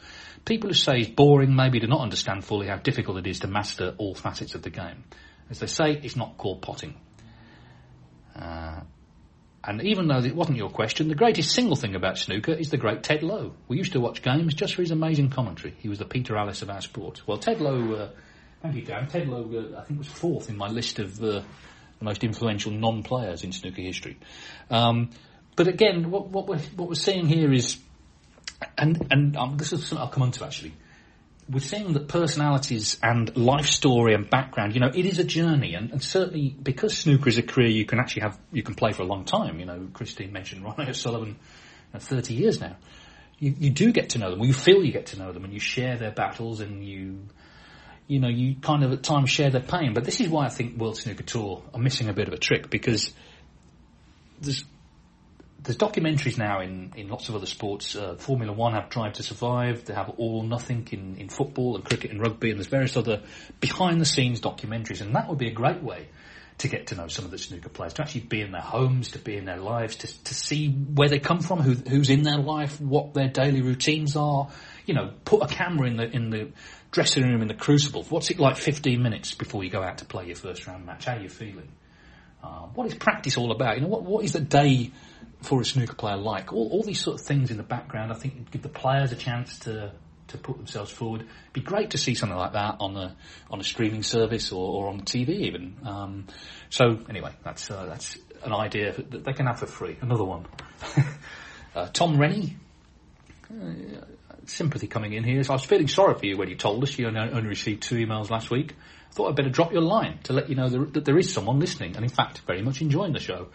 [0.45, 3.47] People who say he's boring maybe do not understand fully how difficult it is to
[3.47, 5.03] master all facets of the game.
[5.49, 6.95] As they say, it's not called potting.
[8.35, 8.81] Uh,
[9.63, 12.77] and even though it wasn't your question, the greatest single thing about snooker is the
[12.77, 13.53] great Ted Lowe.
[13.67, 15.75] We used to watch games just for his amazing commentary.
[15.77, 17.21] He was the Peter Alliss of our sport.
[17.27, 18.09] Well, Ted Lowe, uh,
[18.63, 19.07] thank you, Dan.
[19.07, 21.41] Ted Lowe, uh, I think, was fourth in my list of uh,
[21.99, 24.17] the most influential non-players in snooker history.
[24.71, 25.11] Um,
[25.55, 27.77] but again, what, what, we're, what we're seeing here is,
[28.79, 30.73] and, and um, this is something I'll come on to actually,
[31.51, 35.75] we're seeing that personalities and life story and background, you know, it is a journey,
[35.75, 38.93] and, and, certainly because snooker is a career, you can actually have, you can play
[38.93, 39.59] for a long time.
[39.59, 41.35] You know, Christine mentioned Ronnie O'Sullivan, you
[41.93, 42.77] know, 30 years now.
[43.37, 45.43] You, you do get to know them, or you feel you get to know them,
[45.43, 47.19] and you share their battles, and you,
[48.07, 49.93] you know, you kind of at times share their pain.
[49.93, 52.37] But this is why I think World Snooker Tour are missing a bit of a
[52.37, 53.11] trick because
[54.39, 54.63] there's
[55.63, 57.95] there's documentaries now in, in lots of other sports.
[57.95, 59.85] Uh, Formula One have Drive to Survive.
[59.85, 63.21] They have All Nothing in, in football and cricket and rugby, and there's various other
[63.59, 65.01] behind the scenes documentaries.
[65.01, 66.07] And that would be a great way
[66.57, 69.11] to get to know some of the snooker players, to actually be in their homes,
[69.11, 72.23] to be in their lives, to, to see where they come from, who, who's in
[72.23, 74.49] their life, what their daily routines are.
[74.85, 76.51] you know, put a camera in the in the
[76.91, 78.03] dressing room in the Crucible.
[78.09, 81.05] What's it like 15 minutes before you go out to play your first round match?
[81.05, 81.69] How are you feeling?
[82.43, 83.75] Uh, what is practice all about?
[83.77, 84.91] You know, what what is the day
[85.41, 86.53] for a snooker player like?
[86.53, 89.15] All, all these sort of things in the background, I think, give the players a
[89.15, 89.91] chance to
[90.27, 91.21] to put themselves forward.
[91.21, 93.15] It'd be great to see something like that on a
[93.49, 95.77] on a streaming service or, or on TV even.
[95.85, 96.27] Um,
[96.69, 99.97] so anyway, that's uh, that's an idea that they can have for free.
[100.01, 100.47] Another one.
[101.75, 102.57] uh, Tom Rennie.
[103.49, 104.05] Uh,
[104.45, 105.43] sympathy coming in here.
[105.43, 107.95] So I was feeling sorry for you when you told us you only, received two
[107.95, 108.75] emails last week.
[109.09, 111.59] I thought I'd better drop your line to let you know that there is someone
[111.59, 113.49] listening and in fact very much enjoying the show.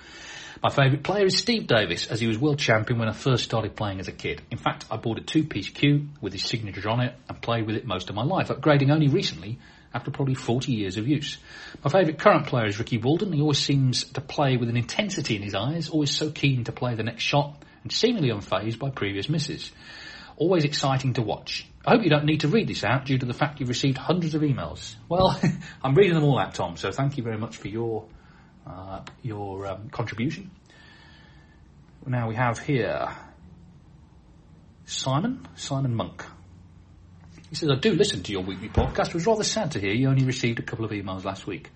[0.62, 3.77] My favourite player is Steve Davis, as he was world champion when I first started
[3.77, 4.40] playing as a kid.
[4.51, 7.77] In fact, I bought a two-piece cue with his signature on it and played with
[7.77, 9.59] it most of my life, upgrading only recently
[9.92, 11.37] after probably 40 years of use.
[11.85, 13.33] My favourite current player is Ricky Walden.
[13.33, 16.73] He always seems to play with an intensity in his eyes, always so keen to
[16.73, 19.71] play the next shot and seemingly unfazed by previous misses.
[20.38, 21.66] Always exciting to watch.
[21.85, 23.99] I hope you don't need to read this out due to the fact you've received
[23.99, 24.97] hundreds of emails.
[25.09, 25.38] Well,
[25.85, 28.07] I'm reading them all out, Tom, so thank you very much for your
[28.67, 30.51] uh, your um, contribution.
[32.07, 33.09] Now we have here
[34.85, 36.25] Simon, Simon Monk.
[37.51, 39.09] He says, I do listen to your weekly podcast.
[39.09, 41.71] It was rather sad to hear you only received a couple of emails last week.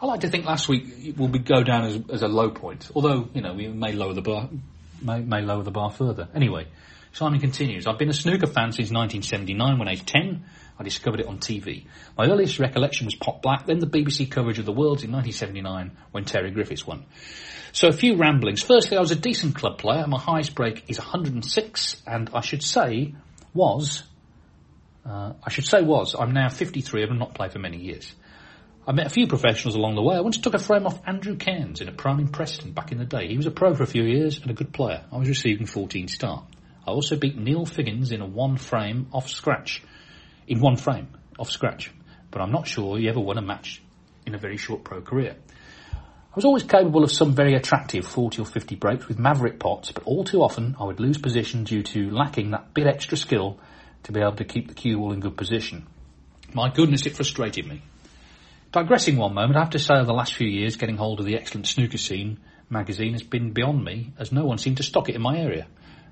[0.00, 2.90] I like to think last week will be go down as, as a low point,
[2.94, 4.48] although, you know, we may lower the bar,
[5.00, 6.28] may, may lower the bar further.
[6.34, 6.66] Anyway,
[7.16, 10.44] Simon continues, I've been a snooker fan since 1979 when aged 10.
[10.78, 11.86] I discovered it on TV.
[12.14, 15.96] My earliest recollection was Pot Black, then the BBC coverage of the Worlds in 1979
[16.10, 17.06] when Terry Griffiths won.
[17.72, 18.62] So a few ramblings.
[18.62, 20.06] Firstly, I was a decent club player.
[20.06, 23.14] My highest break is 106, and I should say
[23.54, 24.02] was,
[25.06, 28.14] uh, I should say was, I'm now 53 and have not played for many years.
[28.86, 30.16] I met a few professionals along the way.
[30.16, 32.98] I once took a frame off Andrew Cairns in a pro-am in Preston back in
[32.98, 33.26] the day.
[33.26, 35.02] He was a pro for a few years and a good player.
[35.10, 36.44] I was receiving 14 star.
[36.86, 39.82] I also beat Neil Figgins in a one frame off scratch
[40.46, 41.90] in one frame, off scratch.
[42.30, 43.82] But I'm not sure he ever won a match
[44.24, 45.36] in a very short pro career.
[45.92, 49.90] I was always capable of some very attractive 40 or 50 breaks with maverick pots,
[49.90, 53.58] but all too often I would lose position due to lacking that bit extra skill
[54.02, 55.86] to be able to keep the cue ball in good position.
[56.52, 57.82] My goodness, it frustrated me.
[58.70, 61.26] Digressing one moment, I have to say over the last few years getting hold of
[61.26, 65.08] the excellent snooker scene magazine has been beyond me as no one seemed to stock
[65.08, 65.66] it in my area.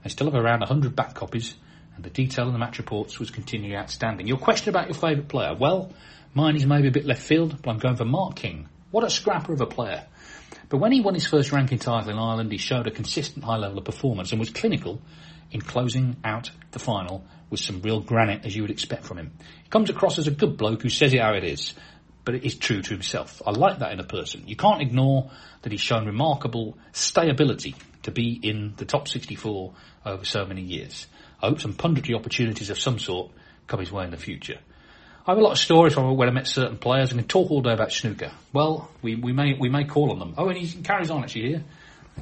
[0.05, 1.55] I still have around 100 back copies
[1.97, 4.27] and the detail in the match reports was continually outstanding.
[4.27, 5.55] Your question about your favourite player?
[5.55, 5.93] Well,
[6.35, 8.69] mine is maybe a bit left field, but I'm going for Mark King.
[8.90, 10.05] What a scrapper of a player.
[10.69, 13.57] But when he won his first ranking title in Ireland, he showed a consistent high
[13.57, 15.01] level of performance and was clinical
[15.51, 19.33] in closing out the final with some real granite as you would expect from him.
[19.62, 21.75] He comes across as a good bloke who says it how it is,
[22.25, 23.40] but it is true to himself.
[23.47, 24.49] I like that in a person.
[24.49, 25.31] You can't ignore
[25.62, 29.73] that he's shown remarkable stayability to be in the top 64
[30.07, 31.07] over so many years.
[31.43, 33.31] I hope some punditry opportunities of some sort
[33.67, 34.59] come his way in the future.
[35.27, 37.51] I have a lot of stories from when I met certain players and can talk
[37.51, 38.31] all day about snooker.
[38.53, 40.35] Well, we, we may we may call on them.
[40.37, 41.64] Oh, and he carries on actually here.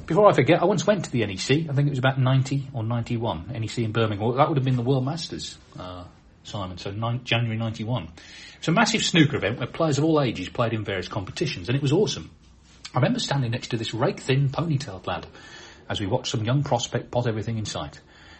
[0.05, 1.69] Before I forget, I once went to the NEC.
[1.69, 3.47] I think it was about 90 or 91.
[3.49, 4.37] NEC in Birmingham.
[4.37, 6.05] That would have been the World Masters, uh,
[6.43, 6.77] Simon.
[6.77, 8.07] So nine, January 91.
[8.57, 11.75] It's a massive snooker event where players of all ages played in various competitions, and
[11.75, 12.31] it was awesome.
[12.93, 15.27] I remember standing next to this rake-thin ponytailed lad
[15.89, 17.99] as we watched some young prospect pot everything in sight.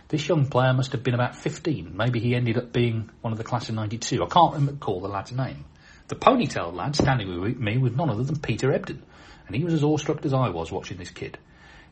[0.09, 1.95] This young player must have been about 15.
[1.95, 4.23] Maybe he ended up being one of the class of 92.
[4.23, 5.65] I can't recall the lad's name.
[6.07, 9.01] The ponytailed lad standing with me was none other than Peter Ebdon,
[9.47, 11.37] and he was as awestruck as I was watching this kid.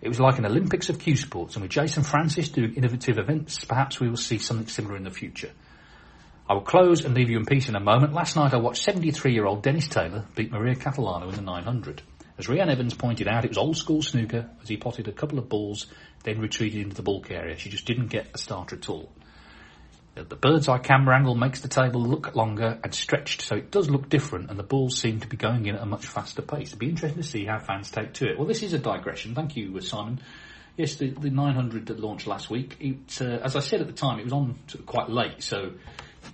[0.01, 3.63] It was like an Olympics of cue sports, and with Jason Francis doing innovative events,
[3.63, 5.51] perhaps we will see something similar in the future.
[6.49, 8.13] I will close and leave you in peace in a moment.
[8.13, 12.01] Last night I watched 73-year-old Dennis Taylor beat Maria Catalano in the 900.
[12.37, 15.37] As Reanne Evans pointed out, it was old school snooker as he potted a couple
[15.37, 15.87] of balls
[16.23, 17.57] then retreated into the baulk area.
[17.57, 19.11] She just didn't get a starter at all.
[20.13, 23.89] The bird's eye camera angle makes the table look longer and stretched, so it does
[23.89, 26.69] look different, and the balls seem to be going in at a much faster pace.
[26.69, 28.37] It'd be interesting to see how fans take to it.
[28.37, 29.35] Well, this is a digression.
[29.35, 30.19] Thank you, Simon.
[30.75, 32.75] Yes, the, the 900 that launched last week.
[32.81, 35.71] It, uh, as I said at the time, it was on quite late, so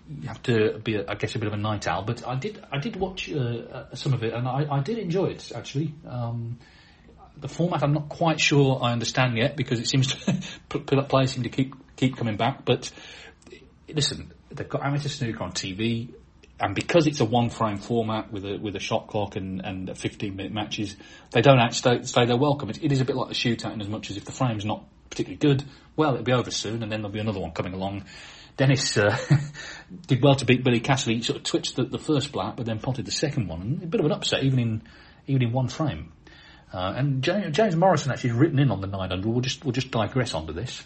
[0.10, 2.04] you have to be, I guess, a bit of a night owl.
[2.04, 4.98] But I did, I did watch uh, uh some of it, and I, I did
[4.98, 5.94] enjoy it actually.
[6.08, 6.60] Um,
[7.40, 10.16] the format I'm not quite sure I understand yet because it seems
[10.70, 12.66] to players seem to keep keep coming back.
[12.66, 12.92] But
[13.88, 16.14] listen, they've got amateur snooker on TV,
[16.60, 19.98] and because it's a one frame format with a with a shot clock and and
[19.98, 20.96] 15 minute matches,
[21.32, 22.70] they don't actually stay their welcome.
[22.70, 24.66] It, it is a bit like a shootout in as much as if the frame's
[24.66, 25.64] not particularly good,
[25.96, 28.06] well it'll be over soon, and then there'll be another one coming along.
[28.58, 29.16] Dennis uh,
[30.08, 31.14] did well to beat Billy Castle.
[31.14, 33.84] He sort of twitched the, the first black, but then potted the second one, and
[33.84, 34.82] a bit of an upset even in
[35.28, 36.12] even in one frame.
[36.74, 39.26] Uh, and James, James, Morrison actually has written in on the 900.
[39.26, 40.84] We'll just we'll just digress onto this.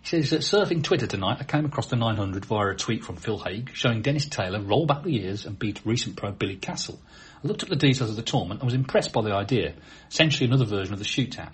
[0.00, 3.16] He says, that surfing Twitter tonight, I came across the 900 via a tweet from
[3.16, 7.00] Phil Haigh showing Dennis Taylor roll back the years and beat recent pro Billy Castle.
[7.44, 9.74] I looked at the details of the tournament and was impressed by the idea.
[10.10, 11.52] Essentially another version of the shootout.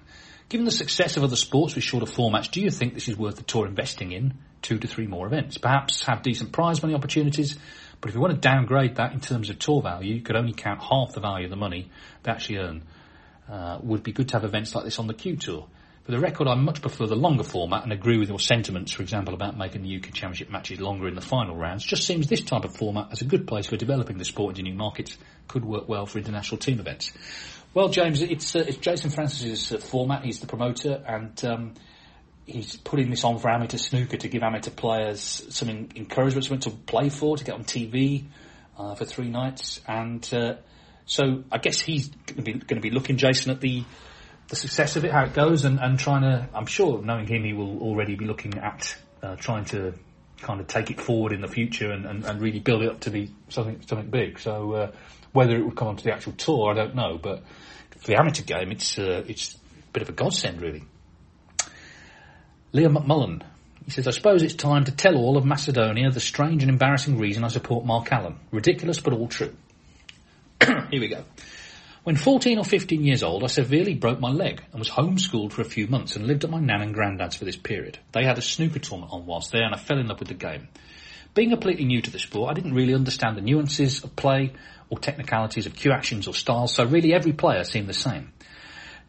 [0.49, 3.36] Given the success of other sports with shorter formats, do you think this is worth
[3.36, 5.59] the tour investing in two to three more events?
[5.59, 7.59] Perhaps have decent prize money opportunities,
[8.01, 10.53] but if you want to downgrade that in terms of tour value, you could only
[10.53, 11.90] count half the value of the money
[12.22, 12.82] they actually earn.
[13.49, 15.66] Uh, would be good to have events like this on the Q Tour.
[16.05, 19.03] For the record, I much prefer the longer format and agree with your sentiments, for
[19.03, 21.82] example, about making the UK Championship matches longer in the final rounds.
[21.82, 24.70] Just seems this type of format as a good place for developing the sport into
[24.70, 25.16] new markets
[25.49, 27.11] could work well for international team events.
[27.75, 30.25] Well, James, it's, uh, it's Jason Francis's uh, format.
[30.25, 31.75] He's the promoter, and um,
[32.47, 36.70] he's putting this on for amateur snooker to give amateur players some in- encouragement, something
[36.70, 38.27] to play for, to get on TV
[38.79, 39.81] uh, for three nights.
[39.89, 40.55] And uh,
[41.05, 43.83] so I guess he's going to be looking, Jason, at the
[44.47, 46.49] the success of it, how it goes, and, and trying to.
[46.55, 49.95] I'm sure, knowing him, he will already be looking at uh, trying to
[50.39, 53.01] kind of take it forward in the future and, and, and really build it up
[53.01, 54.39] to be something something big.
[54.39, 54.93] So uh,
[55.35, 57.43] whether it would come onto the actual tour, I don't know, but
[57.91, 60.85] for the amateur game, it's uh, it's a bit of a godsend, really.
[62.72, 63.43] Liam McMullen.
[63.85, 67.18] He says, I suppose it's time to tell all of Macedonia the strange and embarrassing
[67.18, 68.37] reason I support Mark Allen.
[68.51, 69.55] Ridiculous, but all true.
[70.64, 71.24] Here we go.
[72.05, 75.62] When 14 or 15 years old, I severely broke my leg and was homeschooled for
[75.62, 77.99] a few months and lived at my nan and granddad's for this period.
[78.12, 80.35] They had a snooker tournament on whilst there and I fell in love with the
[80.35, 80.68] game.
[81.35, 84.53] Being completely new to the sport, I didn't really understand the nuances of play
[84.89, 88.32] or technicalities of cue actions or styles, so really every player seemed the same.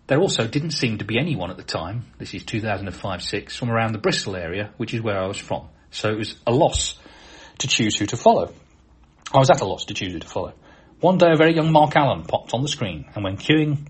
[0.07, 3.93] There also didn't seem to be anyone at the time, this is 2005-6, from around
[3.93, 5.67] the Bristol area, which is where I was from.
[5.89, 6.97] So it was a loss
[7.59, 8.53] to choose who to follow.
[9.33, 10.53] I was at a loss to choose who to follow.
[10.99, 13.87] One day a very young Mark Allen popped on the screen, and when cueing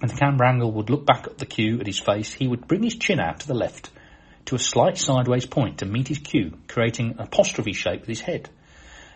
[0.00, 2.66] and the camera angle would look back at the cue at his face, he would
[2.66, 3.90] bring his chin out to the left
[4.46, 8.22] to a slight sideways point to meet his cue, creating an apostrophe shape with his
[8.22, 8.48] head.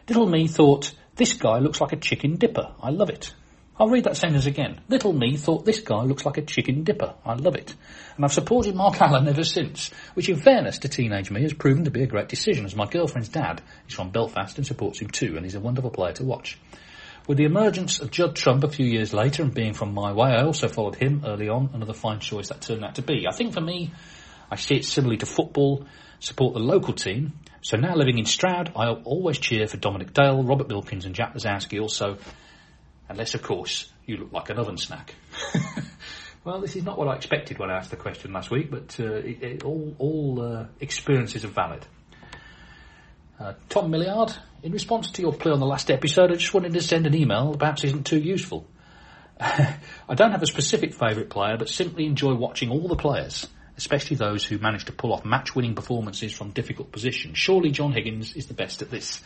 [0.08, 2.72] Little me thought, this guy looks like a chicken dipper.
[2.80, 3.32] I love it.
[3.76, 4.80] I'll read that sentence again.
[4.88, 7.14] Little me thought this guy looks like a chicken dipper.
[7.24, 7.74] I love it.
[8.16, 11.84] And I've supported Mark Allen ever since, which in fairness to teenage me has proven
[11.84, 15.10] to be a great decision as my girlfriend's dad is from Belfast and supports him
[15.10, 16.58] too and he's a wonderful player to watch.
[17.26, 20.28] With the emergence of Judd Trump a few years later and being from my way,
[20.28, 23.26] I also followed him early on, another fine choice that turned out to be.
[23.26, 23.92] I think for me,
[24.50, 25.86] I see it similarly to football,
[26.24, 27.32] support the local team.
[27.60, 31.34] So now living in Stroud, I'll always cheer for Dominic Dale, Robert Wilkins and Jack
[31.34, 32.18] Lisowski also,
[33.08, 35.14] unless of course you look like an oven snack.
[36.44, 38.98] well, this is not what I expected when I asked the question last week, but
[38.98, 41.86] uh, it, it, all, all uh, experiences are valid.
[43.38, 46.72] Uh, Tom Milliard, in response to your plea on the last episode, I just wanted
[46.72, 48.66] to send an email that perhaps isn't too useful.
[49.40, 53.46] I don't have a specific favourite player, but simply enjoy watching all the players,
[53.76, 57.36] especially those who manage to pull off match-winning performances from difficult positions.
[57.38, 59.20] Surely John Higgins is the best at this.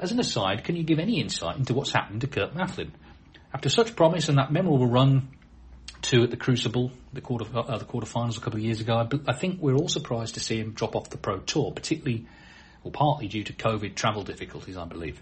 [0.00, 2.90] As an aside, can you give any insight into what's happened to Kurt Maflin?
[3.52, 5.28] After such promise and that memorable run
[6.02, 9.30] to at the Crucible, the quarter uh, the quarterfinals a couple of years ago, I,
[9.30, 12.26] I think we're all surprised to see him drop off the pro tour, particularly
[12.84, 15.20] or partly due to COVID travel difficulties, I believe.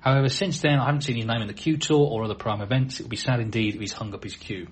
[0.00, 2.60] However, since then, I haven't seen his name in the Q Tour or other pro-am
[2.60, 2.98] events.
[2.98, 4.66] It would be sad indeed if he's hung up his cue.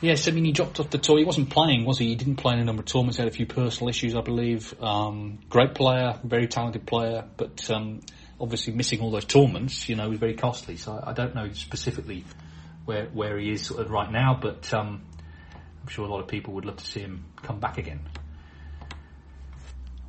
[0.00, 1.18] Yes, I mean, he dropped off the tour.
[1.18, 2.06] He wasn't playing, was he?
[2.08, 3.16] He didn't play in a number of tournaments.
[3.16, 4.72] He had a few personal issues, I believe.
[4.80, 8.00] Um, great player, very talented player, but um,
[8.40, 10.76] obviously missing all those tournaments, you know, was very costly.
[10.76, 12.24] So I, don't know specifically
[12.84, 15.02] where where he is right now, but um,
[15.82, 18.00] I'm sure a lot of people would love to see him come back again.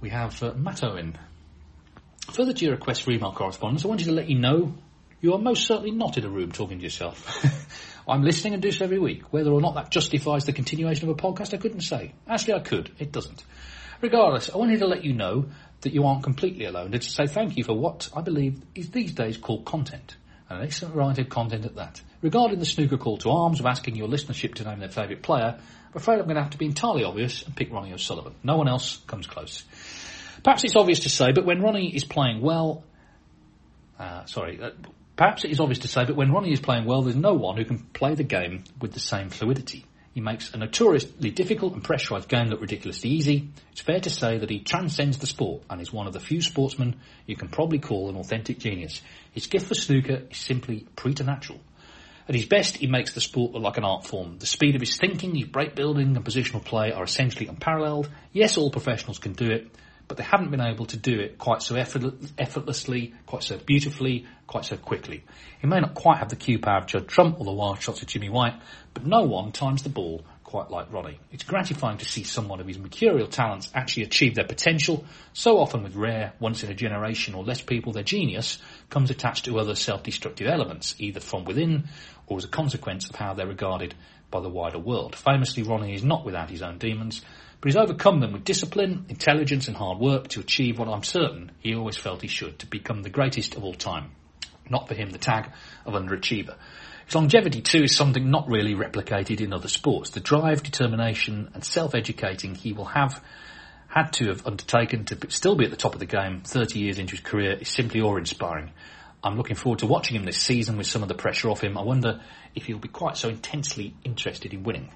[0.02, 1.18] We have uh, Matt Owen.
[2.32, 4.76] Further to your request for email correspondence, I wanted to let you know
[5.20, 7.44] you are most certainly not in a room talking to yourself.
[8.10, 9.32] I'm listening and do so every week.
[9.32, 12.14] Whether or not that justifies the continuation of a podcast, I couldn't say.
[12.28, 12.92] Actually, I could.
[13.00, 13.44] It doesn't.
[14.02, 15.46] Regardless, I wanted to let you know
[15.82, 18.90] that you aren't completely alone and to say thank you for what I believe is
[18.92, 20.16] these days called content.
[20.50, 22.02] And an excellent variety of content at that.
[22.22, 25.58] Regarding the snooker call to arms of asking your listenership to name their favourite player,
[25.58, 28.34] I'm afraid I'm going to have to be entirely obvious and pick Ronnie O'Sullivan.
[28.44, 29.64] No one else comes close.
[30.44, 32.84] Perhaps it's obvious to say, but when Ronnie is playing well,
[34.00, 34.72] uh, sorry, uh,
[35.20, 37.58] perhaps it is obvious to say, but when Ronnie is playing well, there's no one
[37.58, 39.86] who can play the game with the same fluidity.
[40.14, 43.50] He makes a notoriously difficult and pressurised game look ridiculously easy.
[43.74, 46.42] It's fair to say that he transcends the sport and is one of the few
[46.42, 49.02] sportsmen you can probably call an authentic genius.
[49.34, 51.60] His gift for snooker is simply preternatural.
[52.30, 54.38] At his best, he makes the sport look like an art form.
[54.40, 58.10] The speed of his thinking, his break building and positional play are essentially unparalleled.
[58.32, 59.68] Yes, all professionals can do it,
[60.10, 64.66] but they haven't been able to do it quite so effortlessly, quite so beautifully, quite
[64.66, 65.24] so quickly.
[65.62, 68.02] He may not quite have the cue power of Judd Trump or the wild shots
[68.02, 68.60] of Jimmy White,
[68.94, 71.20] but no one times the ball quite like Ronnie.
[71.32, 75.06] It's gratifying to see someone of his mercurial talents actually achieve their potential.
[75.32, 78.58] So often with rare, once in a generation or less people, their genius
[78.90, 81.88] comes attached to other self-destructive elements, either from within
[82.26, 83.94] or as a consequence of how they're regarded
[84.32, 85.16] by the wider world.
[85.16, 87.22] Famously, Ronnie is not without his own demons,
[87.62, 91.52] but he's overcome them with discipline, intelligence and hard work to achieve what I'm certain
[91.60, 94.12] he always felt he should, to become the greatest of all time.
[94.70, 95.52] Not for him the tag
[95.86, 96.56] of underachiever.
[97.06, 100.12] His longevity too is something not really replicated in other sports.
[100.12, 103.22] The drive, determination and self-educating he will have
[103.88, 107.00] had to have undertaken to still be at the top of the game 30 years
[107.00, 108.72] into his career is simply awe-inspiring.
[109.24, 111.78] I'm looking forward to watching him this season with some of the pressure off him.
[111.78, 112.22] I wonder
[112.56, 114.92] if he'll be quite so intensely interested in winning.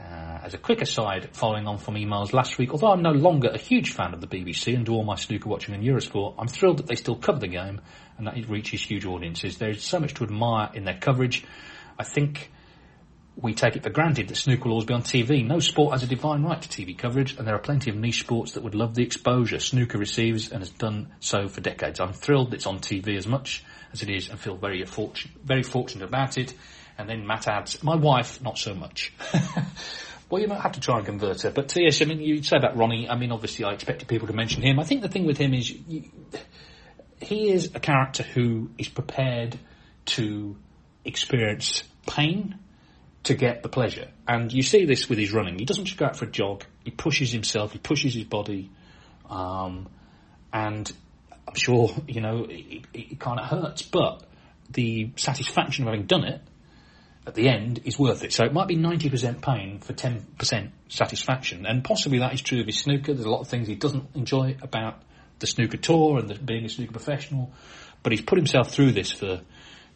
[0.00, 3.48] Uh, as a quick aside, following on from emails last week, although I'm no longer
[3.48, 6.48] a huge fan of the BBC and do all my snooker watching on Eurosport, I'm
[6.48, 7.80] thrilled that they still cover the game
[8.16, 9.58] and that it reaches huge audiences.
[9.58, 11.44] There's so much to admire in their coverage.
[11.98, 12.50] I think
[13.36, 15.46] we take it for granted that snooker will always be on TV.
[15.46, 18.20] No sport has a divine right to TV coverage, and there are plenty of niche
[18.20, 22.00] sports that would love the exposure snooker receives and has done so for decades.
[22.00, 24.84] I'm thrilled it's on TV as much as it is and feel very,
[25.44, 26.54] very fortunate about it.
[27.00, 29.14] And then Matt adds, my wife, not so much.
[30.30, 31.50] well, you might have to try and convert her.
[31.50, 33.08] But yes, I mean, you say about Ronnie.
[33.08, 34.78] I mean, obviously, I expected people to mention him.
[34.78, 36.04] I think the thing with him is you,
[37.20, 39.58] he is a character who is prepared
[40.06, 40.56] to
[41.06, 42.58] experience pain
[43.22, 44.08] to get the pleasure.
[44.28, 45.58] And you see this with his running.
[45.58, 46.64] He doesn't just go out for a jog.
[46.84, 47.72] He pushes himself.
[47.72, 48.70] He pushes his body.
[49.30, 49.88] Um,
[50.52, 50.92] and
[51.48, 54.22] I'm sure, you know, it, it kind of hurts, but
[54.70, 56.42] the satisfaction of having done it
[57.30, 58.32] at the end is worth it.
[58.32, 61.64] So it might be 90% pain for 10% satisfaction.
[61.64, 63.14] And possibly that is true of his snooker.
[63.14, 65.00] There's a lot of things he doesn't enjoy about
[65.38, 67.52] the snooker tour and the, being a snooker professional.
[68.02, 69.42] But he's put himself through this for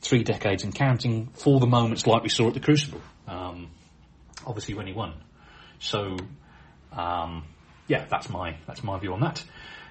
[0.01, 3.01] three decades and counting for the moments like we saw at the Crucible.
[3.27, 3.71] Um,
[4.47, 5.15] obviously when he won.
[5.81, 6.17] So,
[6.93, 7.47] um,
[7.89, 9.43] yeah, that's my, that's my view on that.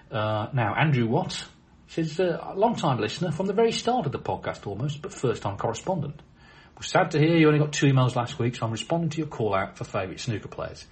[0.09, 1.43] Uh, now, Andrew Watt
[1.87, 5.11] says, uh, a long time listener from the very start of the podcast almost, but
[5.11, 6.21] first time correspondent.
[6.77, 9.17] Was sad to hear you only got two emails last week, so I'm responding to
[9.19, 10.85] your call out for favourite snooker players.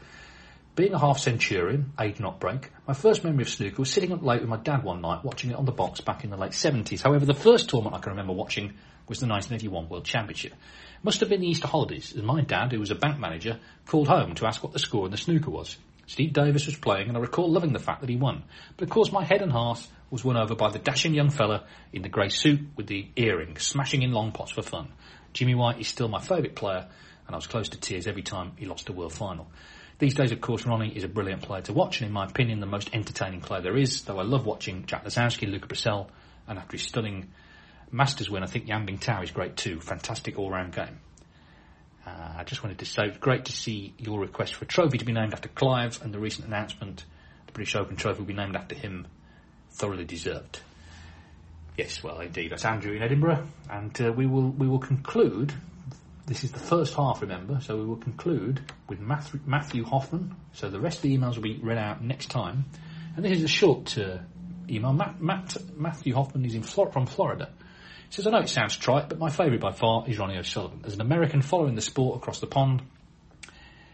[0.76, 4.24] Being a half centurion, age not break, my first memory of snooker was sitting up
[4.24, 6.52] late with my dad one night watching it on the box back in the late
[6.52, 7.02] 70s.
[7.02, 8.74] However, the first tournament I can remember watching
[9.10, 10.54] was the 1981 World Championship.
[10.54, 13.60] It must have been the Easter holidays, as my dad, who was a bank manager,
[13.86, 15.76] called home to ask what the score in the snooker was.
[16.08, 18.44] Steve Davis was playing, and I recall loving the fact that he won.
[18.78, 21.66] But of course, my head and heart was won over by the dashing young fella
[21.92, 24.90] in the grey suit with the earring, smashing in long pots for fun.
[25.34, 26.88] Jimmy White is still my favourite player,
[27.28, 29.50] and I was close to tears every time he lost a world final.
[30.00, 32.60] These days, of course, Ronnie is a brilliant player to watch, and in my opinion,
[32.60, 36.10] the most entertaining player there is, though I love watching Jack Lisowski, Luca Brecel,
[36.48, 37.30] and after his stunning
[37.92, 39.80] Masters win, I think Yan Bingtao is great too.
[39.82, 41.00] Fantastic all-round game.
[42.06, 45.06] Uh, I just wanted to say, great to see your request for a trophy to
[45.06, 47.06] be named after Clive, and the recent announcement
[47.48, 49.08] the British Open trophy will be named after him.
[49.72, 50.60] Thoroughly deserved.
[51.78, 52.52] Yes, well, indeed.
[52.52, 55.54] That's Andrew in Edinburgh, and uh, we will we will conclude.
[56.28, 60.36] This is the first half, remember, so we will conclude with Matthew, Hoffman.
[60.54, 62.66] So the rest of the emails will be read out next time,
[63.16, 64.20] and this is a short uh,
[64.70, 64.94] email.
[64.94, 67.50] Matt, Matt, Matthew Hoffman is in Flor- from Florida.
[68.10, 70.82] He says, I know it sounds trite, but my favourite by far is Ronnie O'Sullivan.
[70.86, 72.82] As an American following the sport across the pond,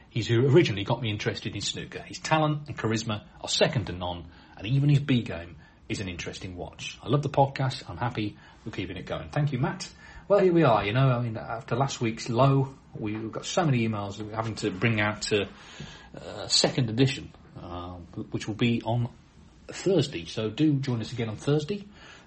[0.09, 2.01] he's who originally got me interested in snooker.
[2.01, 4.25] His talent and charisma are second to none,
[4.57, 5.55] and even his B game
[5.89, 6.97] is an interesting watch.
[7.01, 7.83] I love the podcast.
[7.89, 9.29] I'm happy we're keeping it going.
[9.29, 9.89] Thank you, Matt.
[10.27, 10.85] Well, here we are.
[10.85, 14.55] You know, I mean, after last week's low, we've got so many emails we're having
[14.55, 15.47] to bring out a
[16.15, 17.31] uh, second edition,
[17.61, 17.93] uh,
[18.31, 19.09] which will be on
[19.67, 20.25] Thursday.
[20.25, 21.85] So do join us again on Thursday.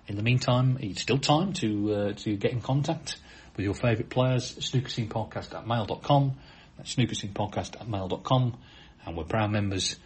[0.09, 3.19] In the meantime, it's still time to uh, to get in contact
[3.57, 4.55] with your favourite players.
[4.57, 6.37] Snookerscenepodcast at mail.com.
[6.77, 8.57] That's snookerscenepodcast at mail.com.
[9.05, 9.97] And we're proud members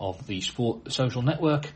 [0.00, 1.72] of the Sport Social Network.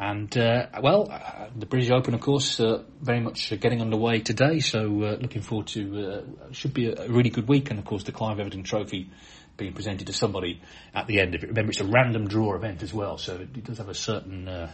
[0.00, 4.60] And uh, well, uh, the British Open, of course, uh, very much getting underway today.
[4.60, 7.68] So uh, looking forward to uh, should be a, really good week.
[7.68, 9.10] And of course, the Clive Everton Trophy
[9.58, 10.62] being presented to somebody
[10.94, 11.48] at the end of it.
[11.48, 14.72] Remember, it's a random draw event as well, so it, does have a certain uh,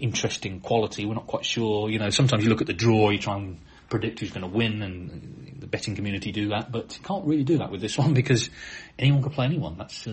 [0.00, 1.06] interesting quality.
[1.06, 1.88] We're not quite sure.
[1.88, 4.48] You know, sometimes you look at the draw, you try and predict who's going to
[4.48, 7.96] win, and the betting community do that, but you can't really do that with this
[8.04, 8.50] one because
[8.98, 9.78] anyone can play anyone.
[9.78, 10.08] That's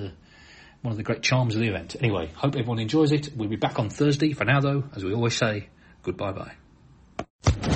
[0.82, 1.96] one of the great charms of the event.
[2.00, 3.30] Anyway, hope everyone enjoys it.
[3.36, 4.34] We'll be back on Thursday.
[4.34, 5.70] For now, though, as we always say,
[6.04, 6.54] goodbye bye.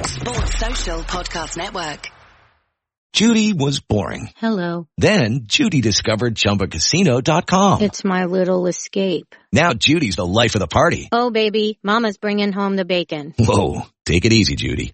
[0.06, 2.10] Sports Social Podcast Network.
[3.14, 4.30] Judy was boring.
[4.36, 4.88] Hello.
[4.97, 7.82] Then Judy discovered ChumbaCasino.com.
[7.82, 9.34] It's my little escape.
[9.53, 11.08] Now Judy's the life of the party.
[11.14, 13.34] Oh, baby, Mama's bringing home the bacon.
[13.39, 14.93] Whoa, take it easy, Judy.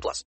[0.00, 0.30] 18 plus.